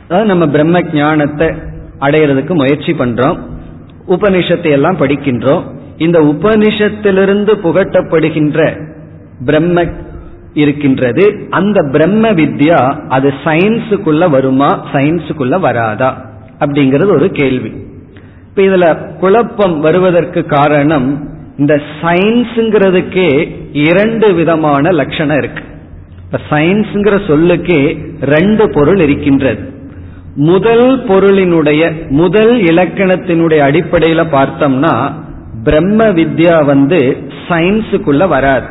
[0.04, 1.48] அதாவது நம்ம பிரம்ம ஞானத்தை
[2.00, 3.38] அடையிறதுக்கு முயற்சி பண்றோம்.
[4.08, 5.62] உபனிஷத்தை எல்லாம் படிக்கின்றோம்.
[5.96, 8.80] இந்த உபனிஷத்திலிருந்து புகட்டப்படுகின்ற
[9.44, 9.84] பிரம்ம
[10.54, 11.46] இருக்கின்றது.
[11.50, 14.86] அந்த பிரம்ம வித்யா அது சயின்ஸுக்குள்ள வருமா?
[14.92, 16.24] சயின்ஸுக்குள்ள வராதா?
[16.58, 17.72] அப்படிங்கிறது ஒரு கேள்வி.
[18.48, 21.28] இப்ப இதுல குழப்பம் வருவதற்கு காரணம்
[21.58, 25.64] இந்த சயின்ஸுங்கிறதுக்கே இரண்டு விதமான லட்சணம் இருக்கு.
[26.24, 29.73] இப்ப சயின்ஸுங்கிற சொல்லுக்கே ரெண்டு பொருள் இருக்கின்றது.
[30.34, 35.12] முதல் பொருளினுடைய முதல் இலக்கணத்தினுடைய அடிப்படையில பார்த்தோம்னா
[35.64, 37.16] பிரம்ம வித்யா வந்து
[37.48, 38.66] சயின்ஸுக்குள்ள வராது.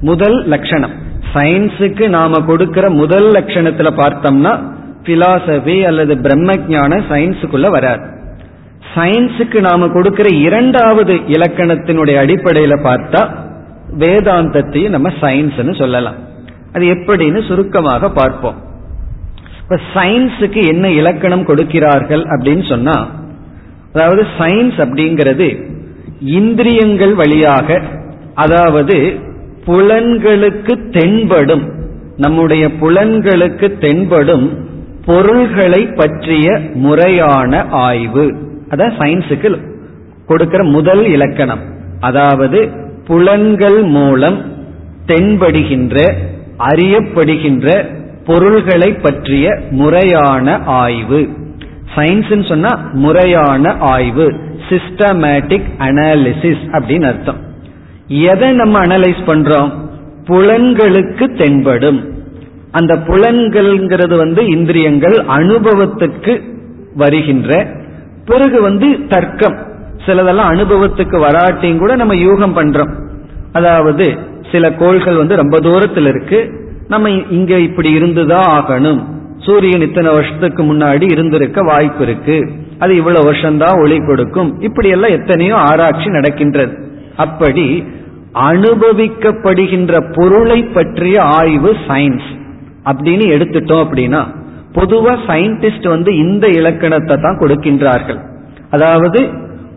[0.00, 0.90] முதல் லட்சணம்.
[1.34, 4.62] சயின்ஸுக்கு நாம கொடுக்கிற முதல் லட்சணத்துல பார்த்தோம்னா
[5.02, 8.02] பிலாசபி அல்லது பிரம்ம ஞான சயின்ஸுக்குள்ள வராது.
[8.94, 13.28] சயின்ஸுக்கு நாம கொடுக்கிற இரண்டாவது இலக்கணத்தினுடைய அடிப்படையில பார்த்தா
[13.98, 16.14] வேதாந்தத்தையும் நம்ம சயின்ஸ்னு சொல்லலாம்.
[16.72, 18.72] அது எப்படின்னு சுருக்கமாக பார்ப்போம்.
[19.64, 22.96] இப்ப சயின்ஸுக்கு என்ன இலக்கணம் கொடுக்கிறார்கள் அப்படின்னு சொன்னா
[23.92, 25.48] அதாவது சயின்ஸ் அப்படிங்கிறது
[26.20, 27.80] இந்திரியங்கள் வழியாக
[28.34, 29.14] அதாவது
[29.66, 31.64] புலன்களுக்கு தென்படும்
[32.16, 34.46] நம்முடைய புலன்களுக்கு தென்படும்
[35.04, 38.36] பொருள்களை பற்றிய முறையான ஆய்வு.
[38.68, 39.58] அதான் சயின்ஸுக்கு
[40.26, 41.62] கொடுக்கிற முதல் இலக்கணம்.
[42.00, 42.68] அதாவது
[43.06, 44.38] புலன்கள் மூலம்
[45.06, 45.96] தென்படுகின்ற
[46.58, 47.68] அறியப்படுகின்ற
[48.26, 51.28] பொருள்களை பற்றிய முறையான ஆய்வு.
[51.94, 54.32] சயின்ஸ் சொன்னா முறையான ஆய்வு.
[54.68, 57.36] சிஸ்டமேட்டிக் அனாலிசிஸ் அப்படின்னு அர்த்தம்.
[58.08, 59.72] எதை நம்ம அனலைஸ் பண்றோம்?
[60.24, 62.12] புலன்களுக்கு தென்படும்.
[62.70, 66.40] அந்த புலன்கள்ங்கிறது வந்து இந்திரியங்கள் அனுபவத்துக்கு
[66.94, 67.66] வருகின்ற
[68.24, 69.56] பிறகு வந்து தர்க்கம்.
[70.06, 72.92] சிலதெல்லாம் அனுபவத்துக்கு வராட்டியும் கூட நம்ம யூகம் பண்றோம்.
[73.52, 74.18] அதாவது
[74.52, 76.63] சில கோள்கள் வந்து ரொம்ப தூரத்தில் இருக்கு.
[76.88, 79.00] நம்ம இங்க இப்படி இருந்துதான் ஆகணும்?
[79.38, 82.36] சூரியன் இத்தனை வருஷத்துக்கு முன்னாடி இருந்திருக்க வாய்ப்பு இருக்கு.
[82.78, 84.60] அது இவ்வளவு வருஷம்தான் ஒளி கொடுக்கும்.
[84.60, 86.74] இப்படி எல்லாம் எத்தனையோ ஆராய்ச்சி நடக்கின்றது.
[87.16, 87.84] அப்படி
[88.32, 92.30] அனுபவிக்கப்படுகின்ற பொருளை பற்றிய ஆய்வு சயின்ஸ்
[92.84, 94.22] அப்படின்னு எடுத்துட்டோம் அப்படின்னா
[94.72, 98.20] பொதுவா சயின்டிஸ்ட் வந்து இந்த இலக்கணத்தை தான் கொடுக்கின்றார்கள்.
[98.70, 99.20] அதாவது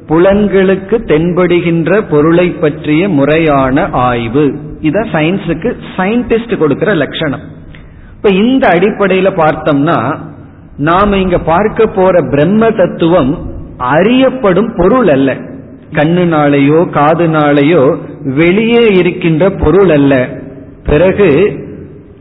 [0.07, 4.45] புலன்களுக்கு தென்படுகின்ற பொருளை பற்றிய முறையான ஆய்வு.
[4.81, 7.39] இத சயின்ஸுக்கு சயின்டிஸ்ட் கொடுக்கிற லட்சணம்.
[8.15, 10.17] இப்ப இந்த அடிப்படையில பார்த்தோம்னா
[10.77, 15.35] நாம இங்க பார்க்க போற பிரம்ம தத்துவம் அறியப்படும் பொருள் அல்ல.
[15.91, 20.29] கண்ணுனாலேயோ காதுனாலேயோ வெளியே இருக்கின்ற பொருள் அல்ல.
[20.83, 21.59] பிறகு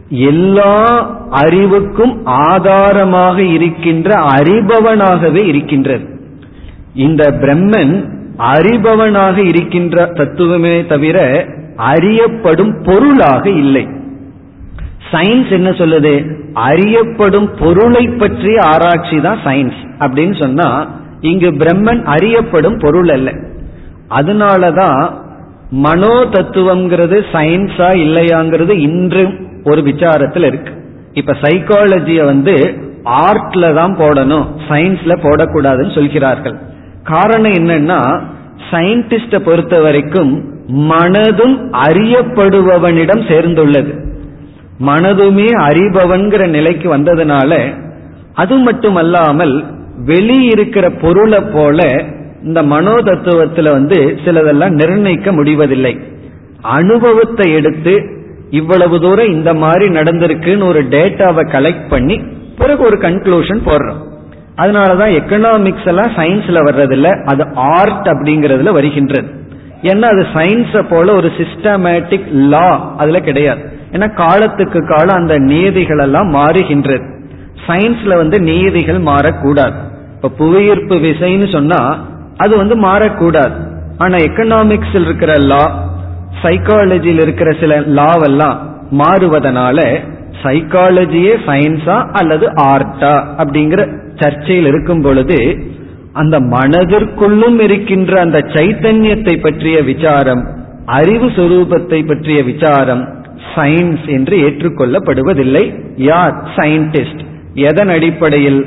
[0.08, 6.06] எல்லா அறிவுக்கும் ஆதாரமாக இருக்கின்ற அறிபவனாகவே இருக்கின்றது.
[6.94, 11.46] இந்த பிரம்மன் அறிபவனாக இருக்கின்ற தத்துவமே தவிர
[11.76, 13.88] அறியப்படும் பொருளாக இல்லை.
[15.12, 16.34] சயின்ஸ் என்ன சொல்லுது?
[16.52, 20.88] அறியப்படும் பொருளை பற்றிய ஆராய்ச்சி தான் சயின்ஸ் அப்படின்னு சொன்னா
[21.20, 23.32] இங்கு பிரம்மன் அறியப்படும் பொருள் அல்ல.
[24.08, 25.14] அதனாலதான்
[25.70, 30.72] மனோ தத்துவம்ங்கிறது சயின்ஸா இல்லையாங்கிறது இன்றும் ஒரு விசாரத்தில் இருக்கு.
[31.12, 32.54] இப்ப சைக்காலஜிய வந்து
[33.04, 36.58] ஆர்ட்ல தான் போடணும் சயின்ஸ்ல போடக்கூடாதுன்னு சொல்கிறார்கள்.
[37.02, 38.20] காரணம் என்னன்னா
[38.70, 44.04] சயின்டிஸ்ட பொறுத்த வரைக்கும் மனதும் அறியப்படுபவனிடம் சேர்ந்துள்ளது.
[44.86, 47.72] மனதுமே அறிபவன்கிற நிலைக்கு வந்ததுனால
[48.34, 49.64] அது மட்டுமல்லாமல்
[50.06, 52.04] வெளியிருக்கிற பொருளை போல
[52.42, 55.98] இந்த மனோ தத்துவத்துல வந்து சிலதெல்லாம் நிர்ணயிக்க முடிவதில்லை.
[56.60, 58.10] அனுபவத்தை எடுத்து
[58.50, 62.24] இவ்வளவு தூரம் இந்த மாதிரி நடந்திருக்குன்னு ஒரு டேட்டாவை கலெக்ட் பண்ணி
[62.58, 64.00] பிறகு ஒரு கன்க்ளூஷன் போடுறோம்.
[64.56, 69.44] அதனாலதான் எக்கனாமிக்ஸ் எல்லாம் சயின்ஸ்ல வர்றதில்ல அது ஆர்ட் அப்படிங்கறதுல வருகின்றது.
[69.82, 73.62] ஏன்னா அது சயின்ஸ போல ஒரு சிஸ்டமேட்டிக் லா அதுல கிடையாது.
[73.92, 77.06] ஏன்னா காலத்துக்கு காலம் அந்த நியதிகள் எல்லாம் மாறுகின்றது
[77.66, 79.76] சயின்ஸ்ல வந்து நியதிகள் மாறக்கூடாது.
[80.16, 81.80] இப்ப புவியீர்ப்பு விசைன்னு சொன்னா
[82.36, 83.56] அது வந்து மாறக்கூடாது.
[83.98, 85.64] ஆனா எக்கனாமிக்ஸ் இருக்கிற லா
[86.42, 88.56] சைக்காலஜியில் இருக்கிற சில லாவெல்லாம்
[89.02, 89.78] மாறுவதனால
[90.44, 93.82] சைக்காலஜியே சயின்ஸா அல்லது ஆர்டா அப்படிங்கிற
[94.22, 95.38] சர்ச்சையில் இருக்கும் பொழுது
[96.20, 100.42] அந்த மனதிற்குள்ளும் இருக்கின்ற அந்த சைத்தன்யத்தை பற்றிய விசாரம்
[100.98, 103.02] அறிவு சுரூபத்தை பற்றிய விசாரம்
[103.54, 105.64] சயின்ஸ் என்று ஏற்றுக்கொள்ளப்படுவதில்லை.
[106.10, 106.34] யார்?
[106.56, 107.22] சயின்டிஸ்ட்
[107.68, 108.60] எதன் அடிப்படையில்?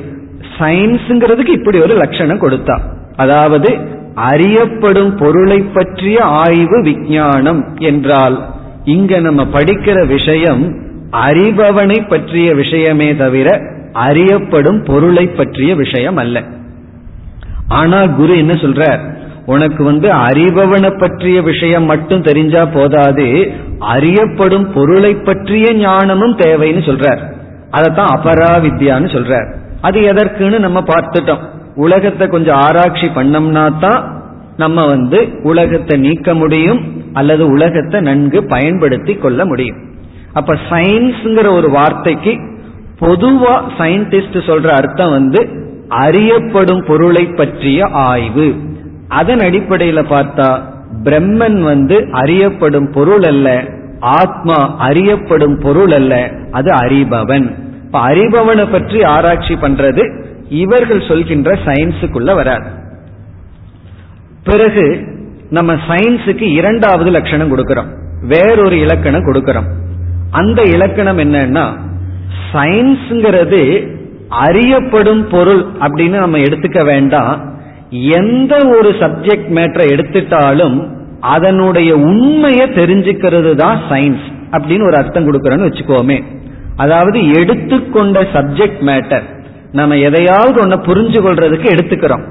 [0.57, 2.75] சயின்ஸுங்கிறதுக்கு இப்படி ஒரு லட்சணம் கொடுத்தா.
[3.15, 3.69] அதாவது
[4.29, 8.37] அறியப்படும் பொருளை பற்றிய ஆய்வு விஞ்ஞானம் என்றால்
[8.95, 10.63] இங்க நம்ம படிக்கிற விஷயம்
[11.27, 13.49] அறிபவனை பற்றிய விஷயமே தவிர
[14.05, 16.43] அறியப்படும் பொருளை பற்றிய விஷயம் அல்ல.
[17.69, 19.01] ஆனா குரு என்ன சொல்றார்?
[19.45, 27.21] உனக்கு வந்து அறிபவனை பற்றிய விஷயம் மட்டும் தெரிஞ்சா போதாது அறியப்படும் பொருளை பற்றிய ஞானமும் தேவைன்னு சொல்றார்.
[27.71, 29.47] அதைத்தான் அபராவித்யான்னு சொல்றார்.
[29.81, 31.43] அது எதற்குன்னு நம்ம பார்த்துட்டோம்.
[31.75, 34.01] உலகத்தை கொஞ்சம் ஆராய்ச்சி பண்ணோம்னா தான்
[34.57, 36.81] நம்ம வந்து உலகத்தை நீக்க முடியும்
[37.13, 39.77] அல்லது உலகத்தை நன்கு பயன்படுத்தி கொள்ள முடியும்.
[40.33, 42.33] அப்ப சயின்ஸ்ங்கிற ஒரு வார்த்தைக்கு
[42.99, 48.55] பொதுவா சயின்டிஸ்ட் சொல்ற அர்த்தம் வந்து அறியப்படும் பொருளை பற்றிய ஆய்வு.
[49.07, 50.61] அதன் அடிப்படையில பார்த்தா
[51.03, 53.63] பிரம்மன் வந்து அறியப்படும் பொருள் அல்ல
[53.99, 57.53] ஆத்மா அறியப்படும் பொருள் அல்ல அது அறிபவன்.
[57.85, 62.65] இப்ப அறிபவனை பற்றி ஆராய்ச்சி பண்றது இவர்கள் சொல்கின்ற சயின்ஸுக்குள்ள வராது.
[64.43, 65.03] பிறகு
[65.49, 67.87] நம்ம சயின்ஸுக்கு இரண்டாவது லட்சணம் கொடுக்கிறோம்.
[68.21, 69.67] வேறொரு இலக்கணம் கொடுக்கிறோம்.
[70.31, 71.77] அந்த இலக்கணம் என்னன்னா
[72.53, 73.87] சயின்ஸ்ங்கிறது
[74.43, 77.35] அறியப்படும் பொருள் அப்படின்னு நம்ம எடுத்துக்க வேண்டாம்.
[78.19, 80.77] எந்த ஒரு சப்ஜெக்ட் மேட்டரை எடுத்துட்டாலும்
[81.33, 86.17] அதனுடைய உண்மையை தெரிஞ்சுக்கிறது தான் சயின்ஸ் அப்படின்னு ஒரு அர்த்தம் கொடுக்கறோன்னு வச்சுக்கோமே.
[86.75, 89.25] அதாவது எடுத்துக்கொண்ட சப்ஜெக்ட் மேட்டர்
[89.71, 92.23] நம்ம எதையாவது ஒன்ன புரிஞ்சு கொள்றதுக்கு எடுத்துக்கிறோம்.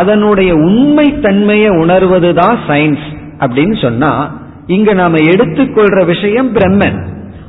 [0.00, 3.06] அதனுடைய உண்மை தன்மையை உணர்வது தான் சயின்ஸ்
[3.40, 4.12] அப்படின்னு சொன்னா
[4.76, 6.98] இங்க நாம எடுத்துக்கொள்ற விஷயம் பிரம்மன்.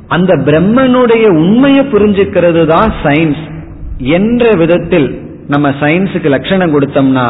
[0.08, 3.44] அந்த பிரம்மனுடைய உண்மையை புரிஞ்சுக்கிறது தான் சயின்ஸ்
[4.02, 7.26] என்ற விதத்தில் நம்ம சயின்ஸுக்கு லட்சணம் கொடுத்தோம்னா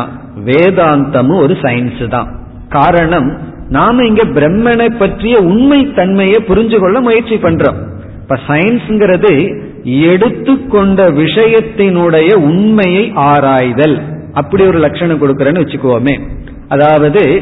[0.46, 2.28] வேதாந்தமும் ஒரு சயின்ஸ் தான்.
[2.70, 3.38] காரணம்
[3.70, 7.76] நாம இங்க பிரம்மனை பற்றிய உண்மை தன்மையை புரிஞ்சு கொள்ள முயற்சி பண்றோம்.
[8.22, 14.02] இப்ப சயின்ஸ்ங்கிறது எடுத்துக்கொண்ட விஷயத்தினுடைய உண்மையை ஆராய்தல்.
[14.34, 16.22] அப்படி ஒரு லட்சணம் கொடுக்கறேன்னு வச்சுக்கோமே.
[16.68, 17.42] அதாவது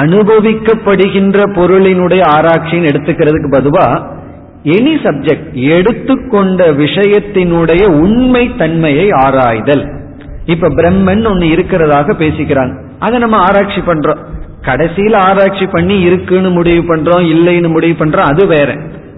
[0.00, 3.86] அனுபவிக்கப்படுகின்ற பொருளினுடைய ஆராய்ச்சின்னு எடுத்துக்கிறதுக்கு பதுவா
[4.64, 9.84] எனி சப்ஜெக்ட் எடுத்துக்கொண்ட விஷயத்தினுடைய உண்மை தன்மையை ஆராய்தல்.
[10.46, 14.20] இப்ப பிரம்மன் ஒன்னு இருக்கிறதாக பேசிக்கிறாங்க அதை நம்ம ஆராய்ச்சி பண்றோம்.
[14.62, 18.70] கடைசியில் ஆராய்ச்சி பண்ணி இருக்குன்னு முடிவு பண்றோம் இல்லைன்னு முடிவு பண்றோம் அது வேற.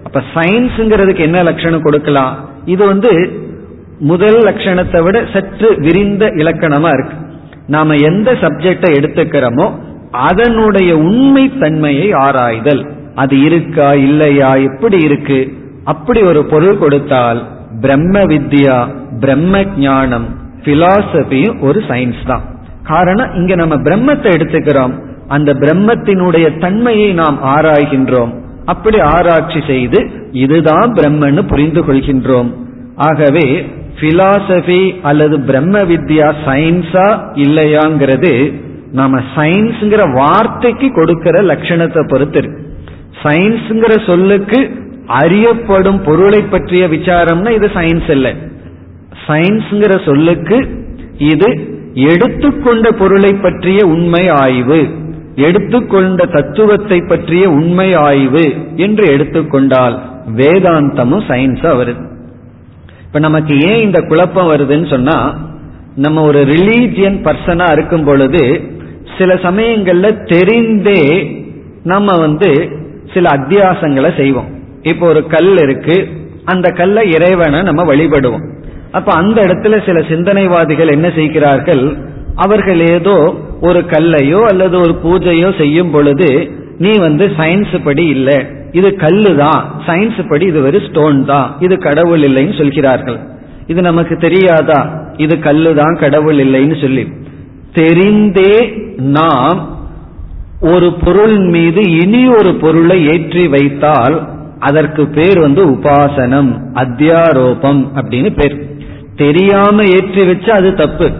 [0.03, 2.49] அப்ப சயின்ஸுங்கிறதுக்கு என்ன லட்சணம் கொடுக்கலாம்?
[2.65, 3.11] இது வந்து
[3.99, 7.17] முதல் லட்சணத்தை விட சற்று விரிந்த இலக்கணமா இருக்கு.
[7.67, 9.71] நாம எந்த சப்ஜெக்டை எடுத்துக்கிறோமோ
[10.11, 12.83] அதனுடைய உண்மை தன்மையை ஆராய்தல்.
[13.21, 15.39] அது இருக்கா இல்லையா எப்படி இருக்கு.
[15.93, 17.39] அப்படி ஒரு பொருள் கொடுத்தால்
[17.83, 18.77] பிரம்ம வித்யா
[19.23, 20.27] பிரம்ம ஞானம்
[20.65, 22.43] பிலாசபியும் ஒரு சயின்ஸ் தான்.
[22.83, 24.93] காரணம் இங்க நம்ம பிரம்மத்தை எடுத்துக்கிறோம்.
[25.27, 28.33] அந்த பிரம்மத்தினுடைய தன்மையை நாம் ஆராய்கின்றோம்.
[28.65, 29.99] அப்படி ஆராய்ச்சி செய்து
[30.43, 32.49] இதுதான் பிரம்மன்னு புரிந்து கொள்கின்றோம்.
[33.07, 33.47] ஆகவே
[33.99, 37.07] பிலாசபி அல்லது பிரம்ம வித்யா சயின்ஸா
[37.45, 38.31] இல்லையாங்கிறது
[38.99, 42.61] நாம சயின்ஸ்ங்கிற வார்த்தைக்கு கொடுக்கிற லட்சணத்தை பொறுத்து இருக்கு.
[43.23, 44.59] சயின்ஸ்ங்கிற சொல்லுக்கு
[45.07, 48.33] அறியப்படும் பொருளை பற்றிய விசாரம்னா இது சயின்ஸ் இல்லை.
[49.27, 50.57] சயின்ஸ்ங்கிற சொல்லுக்கு
[51.17, 51.49] இது
[51.93, 54.79] எடுத்துக்கொண்ட பொருளை பற்றிய உண்மை ஆய்வு
[55.35, 58.43] எடுத்துக்கொண்ட தத்துவத்தை பற்றிய உண்மை ஆய்வு
[58.75, 59.95] என்று எடுத்துக்கொண்டால்
[60.35, 62.03] வேதாந்தமும் சயின்ஸா வருது
[63.05, 65.17] இப்ப நமக்கு ஏன் இந்த குழப்பம் வருதுன்னு சொன்னா
[65.95, 68.43] நம்ம ஒரு ரிலீஜியன் பர்சனா இருக்கும் பொழுது
[69.17, 71.01] சில சமயங்கள்ல தெரிந்தே
[71.83, 72.49] நம்ம வந்து
[73.15, 74.49] சில அத்தியாசங்களை செய்வோம்.
[74.91, 75.97] இப்போ ஒரு கல் இருக்கு.
[76.53, 78.43] அந்த கல்லை இறைவனை நம்ம வழிபடுவோம்.
[78.97, 81.83] அப்ப அந்த இடத்துல சில சிந்தனைவாதிகள் என்ன செய்கிறார்கள்?
[82.43, 83.15] அவர்கள் ஏதோ
[83.67, 86.29] ஒரு கல்லையோ அல்லது ஒரு பூஜையோ செய்யும் பொழுது
[86.83, 88.37] நீ வந்து சயின்ஸ் படி இல்லை.
[88.79, 89.61] இது கல்லு தான்.
[89.87, 91.47] சயின்ஸ் படி இது ஒரு ஸ்டோன் தான்.
[91.59, 93.19] இது கடவுள் இல்லைன்னு சொல்கிறார்கள்.
[93.67, 94.79] இது நமக்கு தெரியாதா?
[95.17, 97.05] இது கல்லு தான் கடவுள் இல்லைன்னு சொல்லி.
[97.79, 98.53] தெரிந்தே
[99.17, 99.59] நாம்
[100.73, 104.27] ஒரு பொருள் மீது இனி ஒரு பொருளை ஏற்றி வைத்தால்
[104.59, 108.55] அதற்கு பேர் வந்து உபாசனம் அத்தியாரோபம் அப்படின்னு பேர்.
[109.15, 111.11] தெரியாம ஏற்றி வச்சு அது தப்பு.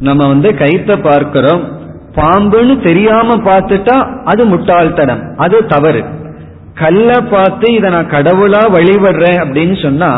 [0.00, 1.62] நம்ம வந்து கைத்த பார்க்கிறோம்.
[2.14, 5.22] பாம்புன்னு தெரியாம பார்த்துட்டா அது முட்டாள்தனம்.
[5.36, 6.04] அது தவறு.
[6.74, 10.10] கல்ல பார்த்து இதை நான் கடவுளா வழிபடுறேன் அப்படின்னு சொன்னா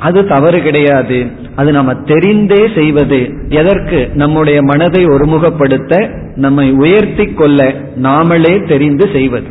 [0.00, 1.26] அது தவறு கிடையாது.
[1.56, 3.32] அது நம்ம தெரிந்தே செய்வது.
[3.48, 4.10] எதற்கு?
[4.14, 9.46] நம்முடைய மனதை ஒருமுகப்படுத்த நம்மை உயர்த்தி கொள்ள நாமளே தெரிந்து செய்வது.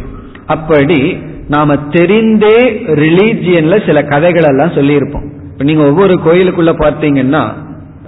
[0.45, 2.57] அப்படி நாம தெரிந்தே
[2.95, 5.27] ரிலீஜியன்ல சில கதைகள் எல்லாம் சொல்லியிருப்போம்.
[5.51, 7.53] இப்ப நீங்க ஒவ்வொரு கோயிலுக்குள்ள பார்த்தீங்கன்னா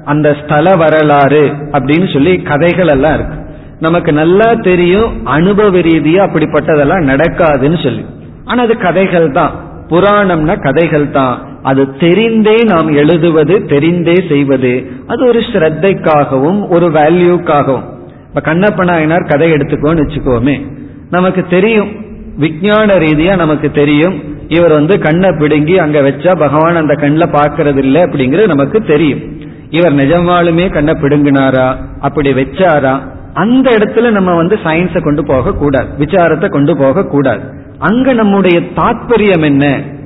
[0.05, 3.35] அந்த ஸ்தல வரலாறு அப்படின்னு சொல்லி கதைகள் எல்லாம் இருக்கு.
[3.79, 8.05] நமக்கு நல்லா தெரியும் அனுபவ ரீதியா அப்படிப்பட்டதெல்லாம் நடக்காதுன்னு சொல்லி.
[8.45, 9.70] ஆனா அது கதைகள் தான்.
[9.91, 14.91] புராணம்னா கதைகள் தான் அது தெரிந்தே நாம் எழுதுவது தெரிந்தே செய்வது.
[15.07, 17.87] அது ஒரு ஸ்ரத்தைக்காகவும் ஒரு வேல்யூக்காகவும்
[18.27, 20.65] இப்ப கண்ணப்ப நாயனார் கதை எடுத்துக்கோன்னு வச்சுக்கோமே.
[21.09, 21.91] நமக்கு தெரியும்.
[22.37, 24.15] விஞ்ஞான ரீதியா நமக்கு தெரியும்.
[24.47, 29.19] இவர் வந்து கண்ணை பிடுங்கி அங்க வச்சா பகவான் அந்த கண்ணில் பார்க்கறது இல்லை அப்படிங்கிறது நமக்கு தெரியும்.
[29.69, 31.75] இவர் நிஜமாலுமே கண்ணை பிடுங்கினாரா?
[31.99, 32.99] அப்படி வச்சாரா?
[33.33, 37.41] அந்த இடத்துல நம்ம வந்து சயின்ஸை கொண்டு போக கூடாது விசாரத்தை கொண்டு போக கூடாது
[37.81, 39.65] அங்க நம்முடைய தாற்பயம் என்ன?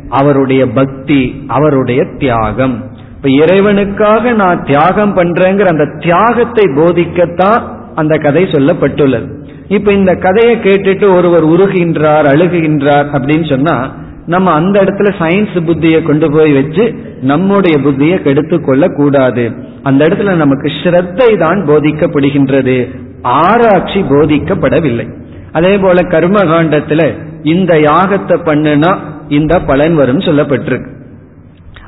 [0.10, 2.76] அவருடைய பக்தி அவருடைய தியாகம்.
[3.16, 7.62] இப்ப இறைவனுக்காக நான் தியாகம் பண்றேங்கிற அந்த தியாகத்தை போதிக்கத்தான்
[7.96, 9.28] அந்த கதை சொல்லப்பட்டுள்ளது.
[9.68, 13.76] இப்ப இந்த கதையை கேட்டுட்டு ஒருவர் உருகின்றார் அழுகுகின்றார் அப்படின்னு சொன்னா
[14.26, 16.84] நம்ம அந்த இடத்துல சயின்ஸ் புத்தியை கொண்டு போய் வச்சு
[17.22, 19.44] நம்முடைய புத்தியை கெடுத்து கொள்ள கூடாது
[19.84, 22.78] அந்த இடத்துல நமக்கு ஸ்ரத்தை தான் போதிக்கப்படுகின்றது.
[23.22, 25.06] ஆராய்ச்சி போதிக்கப்படவில்லை.
[25.52, 27.04] அதே போல கர்மகாண்டத்துல
[27.54, 28.92] இந்த யாகத்தை பண்ணுனா
[29.30, 30.92] இந்த பலன் வரும் சொல்லப்பட்டிருக்கு.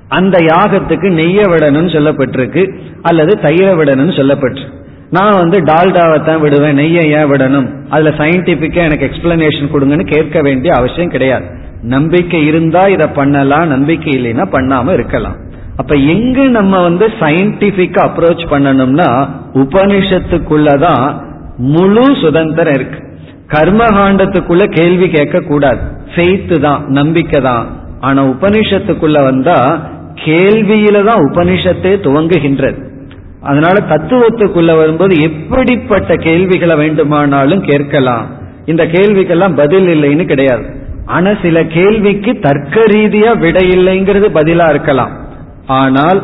[0.07, 2.63] அந்த யாகத்துக்கு நெய்ய விடணும்னு சொல்லப்பட்டிருக்கு
[3.01, 4.75] அல்லது தயிர விடணும்னு சொல்லப்பட்டிருக்கு.
[5.09, 7.67] நான் வந்து டால்டாவை தான் விடுவேன் நெய்யை ஏன் விடணும்?
[7.89, 11.45] அதுல சயின்டிபிக்கா எனக்கு எக்ஸ்பிளனேஷன் கொடுங்கன்னு கேட்க வேண்டிய அவசியம் கிடையாது.
[11.81, 15.37] நம்பிக்கை இருந்தா இதை பண்ணலாம் நம்பிக்கை இல்லைன்னா பண்ணாம இருக்கலாம்.
[15.77, 19.09] அப்ப எங்கு நம்ம வந்து சயின்டிபிக் அப்ரோச் பண்ணணும்னா
[19.53, 21.05] உபனிஷத்துக்குள்ளதான்
[21.57, 22.99] முழு சுதந்திரம் இருக்கு.
[23.53, 25.81] கர்மகாண்டத்துக்குள்ள கேள்வி கேட்க கூடாது
[26.13, 27.65] ஃபெய்த்து தான் நம்பிக்கை தான்.
[28.07, 29.57] ஆனா உபனிஷத்துக்குள்ள வந்தா
[30.25, 32.79] கேள்வியில தான் உபனிஷத்தே துவங்குகின்றது.
[33.49, 38.25] அதனால தத்துவத்துக்குள்ள வரும்போது எப்படிப்பட்ட கேள்விகளை வேண்டுமானாலும் கேட்கலாம்.
[38.71, 40.65] இந்த கேள்விக்கெல்லாம் பதில் இல்லைன்னு கிடையாது.
[41.15, 45.13] ஆனா சில கேள்விக்கு தர்க்க ரீதியா விடையில்லைங்கிறது பதிலா இருக்கலாம்.
[45.81, 46.19] ஆனால்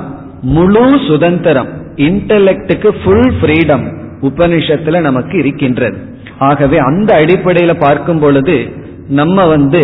[0.56, 1.70] முழு சுதந்திரம்
[2.08, 3.86] இன்டலெக்டுக்கு ஃபுல் ஃப்ரீடம்
[4.28, 5.98] உபனிஷத்துல நமக்கு இருக்கின்றது.
[6.50, 8.58] ஆகவே அந்த அடிப்படையில பார்க்கும் பொழுது
[9.10, 9.82] நம்ம வந்து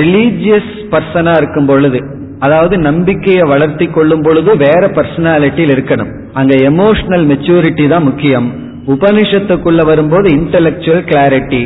[0.00, 1.98] ரிலீஜியஸ் பர்சனா இருக்கும் பொழுது
[2.38, 6.10] அதாவது நம்பிக்கையை வளர்த்தி கொள்ளும் பொழுது வேற பர்சனாலிட்டியில் இருக்கணும்.
[6.32, 8.48] அங்க எமோஷனல் மெச்சூரிட்டி தான் முக்கியம்.
[8.86, 11.62] உபனிஷத்துக்குள்ள வரும்போது இன்டலெக்சுவல் கிளாரிட்டி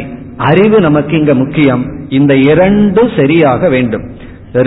[0.51, 1.83] அறிவு நமக்கு இங்க முக்கியம்.
[2.19, 4.05] இந்த இரண்டும் சரியாக வேண்டும்.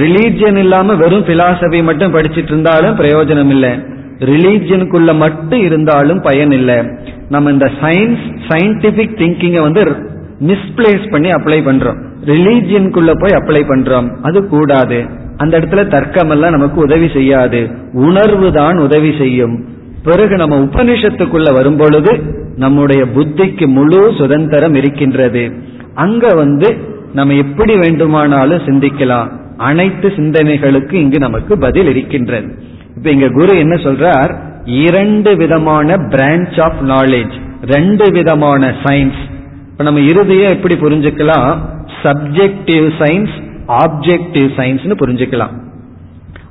[0.02, 3.72] ரிலீஜியன் இல்லாம வெறும் பிலாசபி மட்டும் படிச்சிட்டு இருந்தாலும் பிரயோஜனம் இல்லை
[4.20, 6.76] ரிலீஜியனுக்குள்ள மட்டும் இருந்தாலும் பயன் இல்லை
[7.30, 12.04] நம்ம இந்த சயின்ஸ் சயின்டிபிக் திங்கிங்கை வந்து மிஸ்பிளேஸ் பண்ணி அப்ளை பண்றோம்.
[12.26, 14.16] ரிலீஜியனுக்குள்ள போய் அப்ளை பண்றோம்.
[14.22, 15.06] அது கூடாது.
[15.38, 17.70] அந்த இடத்துல தர்க்கம் எல்லாம் நமக்கு உதவி செய்யாது.
[17.94, 19.66] உணர்வு தான் உதவி செய்யும்.
[20.04, 22.20] பிறகு நம்ம உபனிஷத்துக்குள்ள வரும்பொழுது
[22.56, 25.52] நம்முடைய புத்திக்கு முழு சுதந்திரம் இருக்கின்றது.
[25.94, 26.78] அங்க வந்து
[27.14, 29.28] நம்ம எப்படி வேண்டுமானாலும் சிந்திக்கலாம்.
[29.58, 32.72] அனைத்து சிந்தனைகளுக்கு இங்கு நமக்கு பதில் இருக்கின்றது.
[32.96, 34.32] இப்ப இங்க குரு என்ன சொல்றார்?
[34.66, 39.22] இரண்டு விதமான பிரான்ச் ஆஃப் நாலேஜ் ரெண்டு விதமான சயின்ஸ்
[39.72, 41.58] இப்ப நம்ம இறுதியை எப்படி புரிஞ்சுக்கலாம்?
[42.04, 43.34] சப்ஜெக்டிவ் சயின்ஸ்
[43.68, 45.54] ஆப்ஜெக்டிவ் சயின்ஸ்னு புரிஞ்சுக்கலாம்.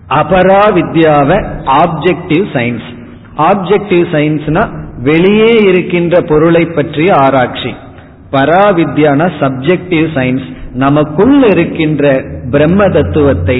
[0.08, 1.38] அபரா வித்யாவை
[1.82, 2.88] ஆப்ஜெக்டிவ் சயின்ஸ்
[3.36, 4.62] ஆப்ஜெக்டிவ் சயின்ஸ்னா
[5.02, 7.74] வெளியே இருக்கின்ற பொருளை பற்றிய ஆராய்ச்சி.
[8.32, 13.58] பராவித்யானா சப்ஜெக்டிவ் சயின்ஸ் நமக்குள் இருக்கின்ற பிரம்ம தத்துவத்தை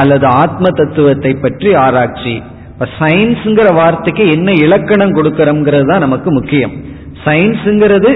[0.00, 2.34] அல்லது ஆத்ம தத்துவத்தை பற்றி ஆராய்ச்சி.
[2.72, 6.74] இப்ப சயின்ஸுங்கிற வார்த்தைக்கு என்ன இலக்கணம் கொடுக்கறோம்ங்கிறது தான் நமக்கு முக்கியம்.
[7.24, 8.10] சயின்ஸுங்கிறது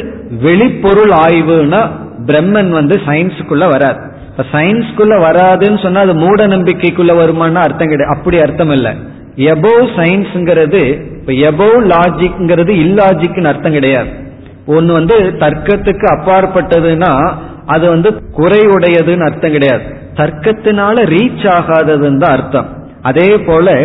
[0.44, 1.80] வெளிப்பொருள் ஆய்வுனா
[2.28, 8.14] பிரம்மன் வந்து சயின்ஸுக்குள்ள வராது இப்ப சயின்ஸ்குள்ள வராதுன்னு சொன்னா அது மூட நம்பிக்கைக்குள்ள வருமானா அர்த்தம் கிடையாது.
[8.16, 8.92] அப்படி அர்த்தம் இல்லை
[9.52, 10.82] எபோவ் சயின்ஸ்ங்கிறது
[11.18, 14.10] இப்ப எபோவ் லாஜிக்ங்கிறது இல்லாஜிக்னு அர்த்தம் கிடையாது.
[14.76, 17.12] ஒன்னு வந்து தர்க்கத்துக்கு அப்பாற்பட்டதுன்னா
[17.74, 19.84] அது வந்து குறையுடையதுன்னு அர்த்தம் கிடையாது.
[20.18, 22.68] தர்க்கத்தினால ரீச் ஆகாததுன்னு தான் அர்த்தம்.
[23.02, 23.76] அதே போல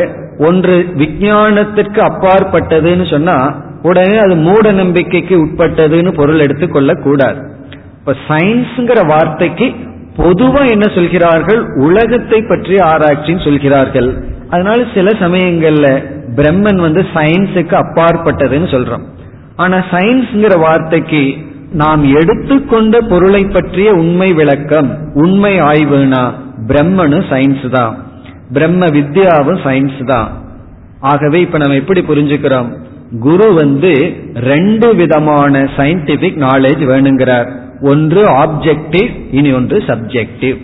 [0.48, 3.38] ஒன்று விஜயானத்திற்கு அப்பாற்பட்டதுன்னு சொன்னா
[3.82, 7.40] உடனே அது மூட நம்பிக்கைக்கு உட்பட்டதுன்னு பொருள் எடுத்துக்கொள்ள கூடாது
[8.00, 9.68] இப்ப சயின்ஸ்ங்கிற வார்த்தைக்கு
[10.18, 11.60] பொதுவா என்ன சொல்கிறார்கள்?
[11.88, 14.10] உலகத்தை பற்றி ஆராய்ச்சின்னு சொல்கிறார்கள்.
[14.50, 15.88] அதனால சில சமயங்கள்ல
[16.38, 19.04] பிரம்மன் வந்து சயின்ஸுக்கு அப்பாற்பட்டதுன்னு சொல்றோம்.
[19.56, 21.22] ஆனா சயின்ஸ்ங்கிற வார்த்தைக்கு
[21.82, 26.24] நாம் எடுத்துக்கொண்ட பொருளை பற்றிய உண்மை விளக்கம் உண்மை ஆய்வுனா
[26.70, 27.96] பிரம்மனும் சயின்ஸ் தான்
[28.54, 30.30] பிரம்ம வித்யாவும் சயின்ஸ் தான்
[31.00, 32.70] ஆகவே இப்ப நம்ம எப்படி புரிஞ்சுக்கிறோம்?
[33.20, 33.92] குரு வந்து
[34.34, 37.50] ரெண்டு விதமான சயின்டிபிக் நாலேஜ் வேணுங்கிறார்.
[37.82, 40.58] ஒன்று ஆப்ஜெக்டிவ் இனி ஒன்று சப்ஜெக்டிவ்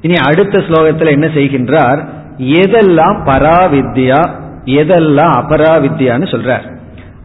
[0.00, 2.00] இனி அடுத்த ஸ்லோகத்தில் என்ன செய்கின்றார்?
[2.60, 4.20] எதெல்லாம் பராவித்யா
[4.80, 6.64] எதெல்லாம் அபராவித்யான்னு சொல்றார்.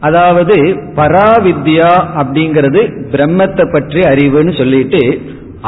[0.00, 0.54] அதாவது
[0.94, 1.90] பராவித்யா
[2.20, 2.80] அப்படிங்கிறது
[3.12, 5.02] பிரம்மத்தை பற்றி அறிவுன்னு சொல்லிட்டு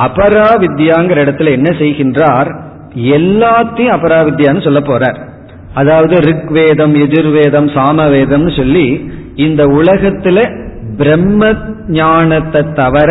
[0.06, 2.50] அபராவித்யாங்கிற இடத்துல என்ன செய்கின்றார்?
[3.16, 5.18] எல்லாத்தையும் அபராவித்யான்னு சொல்ல போறார்.
[5.74, 8.86] அதாவது ரிக்வேதம் எதிர்வேதம் சாமவேதம்னு சொல்லி
[9.36, 10.38] இந்த உலகத்துல
[10.96, 11.52] பிரம்ம
[11.86, 13.10] ஞானத்தை தவிர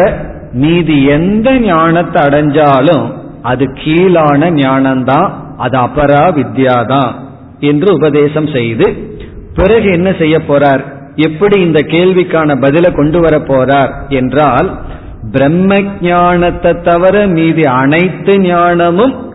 [0.54, 3.06] மீதி எந்த ஞானத்தை அடைஞ்சாலும்
[3.42, 7.14] அது கீழான ஞானம்தான் அது அபரா வித்யாதான்
[7.60, 8.88] என்று உபதேசம் செய்து
[9.56, 10.84] பிறகு என்ன செய்ய போறார்?
[11.16, 14.80] எப்படி இந்த கேள்விக்கான பதில கொண்டு வர போறார் என்றால்
[15.32, 19.34] பிரம்ம ஞானத்தை தவிர மீதி அனைத்து ஞானமும்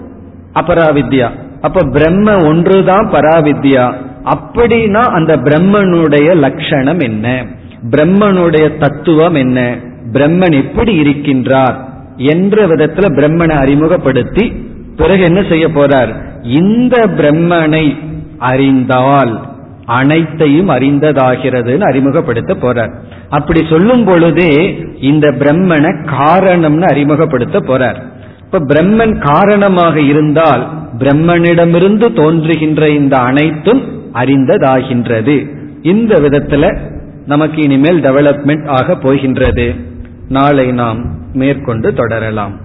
[0.55, 1.29] அபராவித்யா.
[1.61, 3.93] அப்ப பிரம்ம ஒன்றுதான் பராவித்யா.
[4.25, 7.47] அப்படின்னா அந்த பிரம்மனுடைய லட்சணம் என்ன?
[7.91, 9.79] பிரம்மனுடைய தத்துவம் என்ன?
[10.13, 11.75] பிரம்மன் எப்படி இருக்கின்றார்
[12.17, 14.53] என்ற விதத்துல பிரம்மனை அறிமுகப்படுத்தி
[14.97, 16.15] பிறகு என்ன செய்ய போறார்?
[16.43, 17.97] இந்த பிரம்மனை
[18.39, 19.41] அறிந்தால்
[19.87, 22.93] அனைத்தையும் அறிந்ததாகிறதுன்னு அறிமுகப்படுத்த போறார்.
[23.29, 28.03] அப்படி சொல்லும் பொழுதே இந்த பிரம்மனை காரணம்னு அறிமுகப்படுத்த போறார்.
[28.45, 30.69] இப்ப பிரம்மன் காரணமாக இருந்தால்
[30.99, 33.83] பிரம்மனிடமிருந்து தோன்றுகின்ற இந்த அனைத்தும்
[34.15, 35.47] அறிந்ததாகின்றது.
[35.83, 36.77] இந்த விதத்துல
[37.27, 39.75] நமக்கு இனிமேல் டெவலப்மெண்ட் ஆக போகின்றது.
[40.29, 42.65] நாளை நாம் மேற்கொண்டு தொடரலாம்.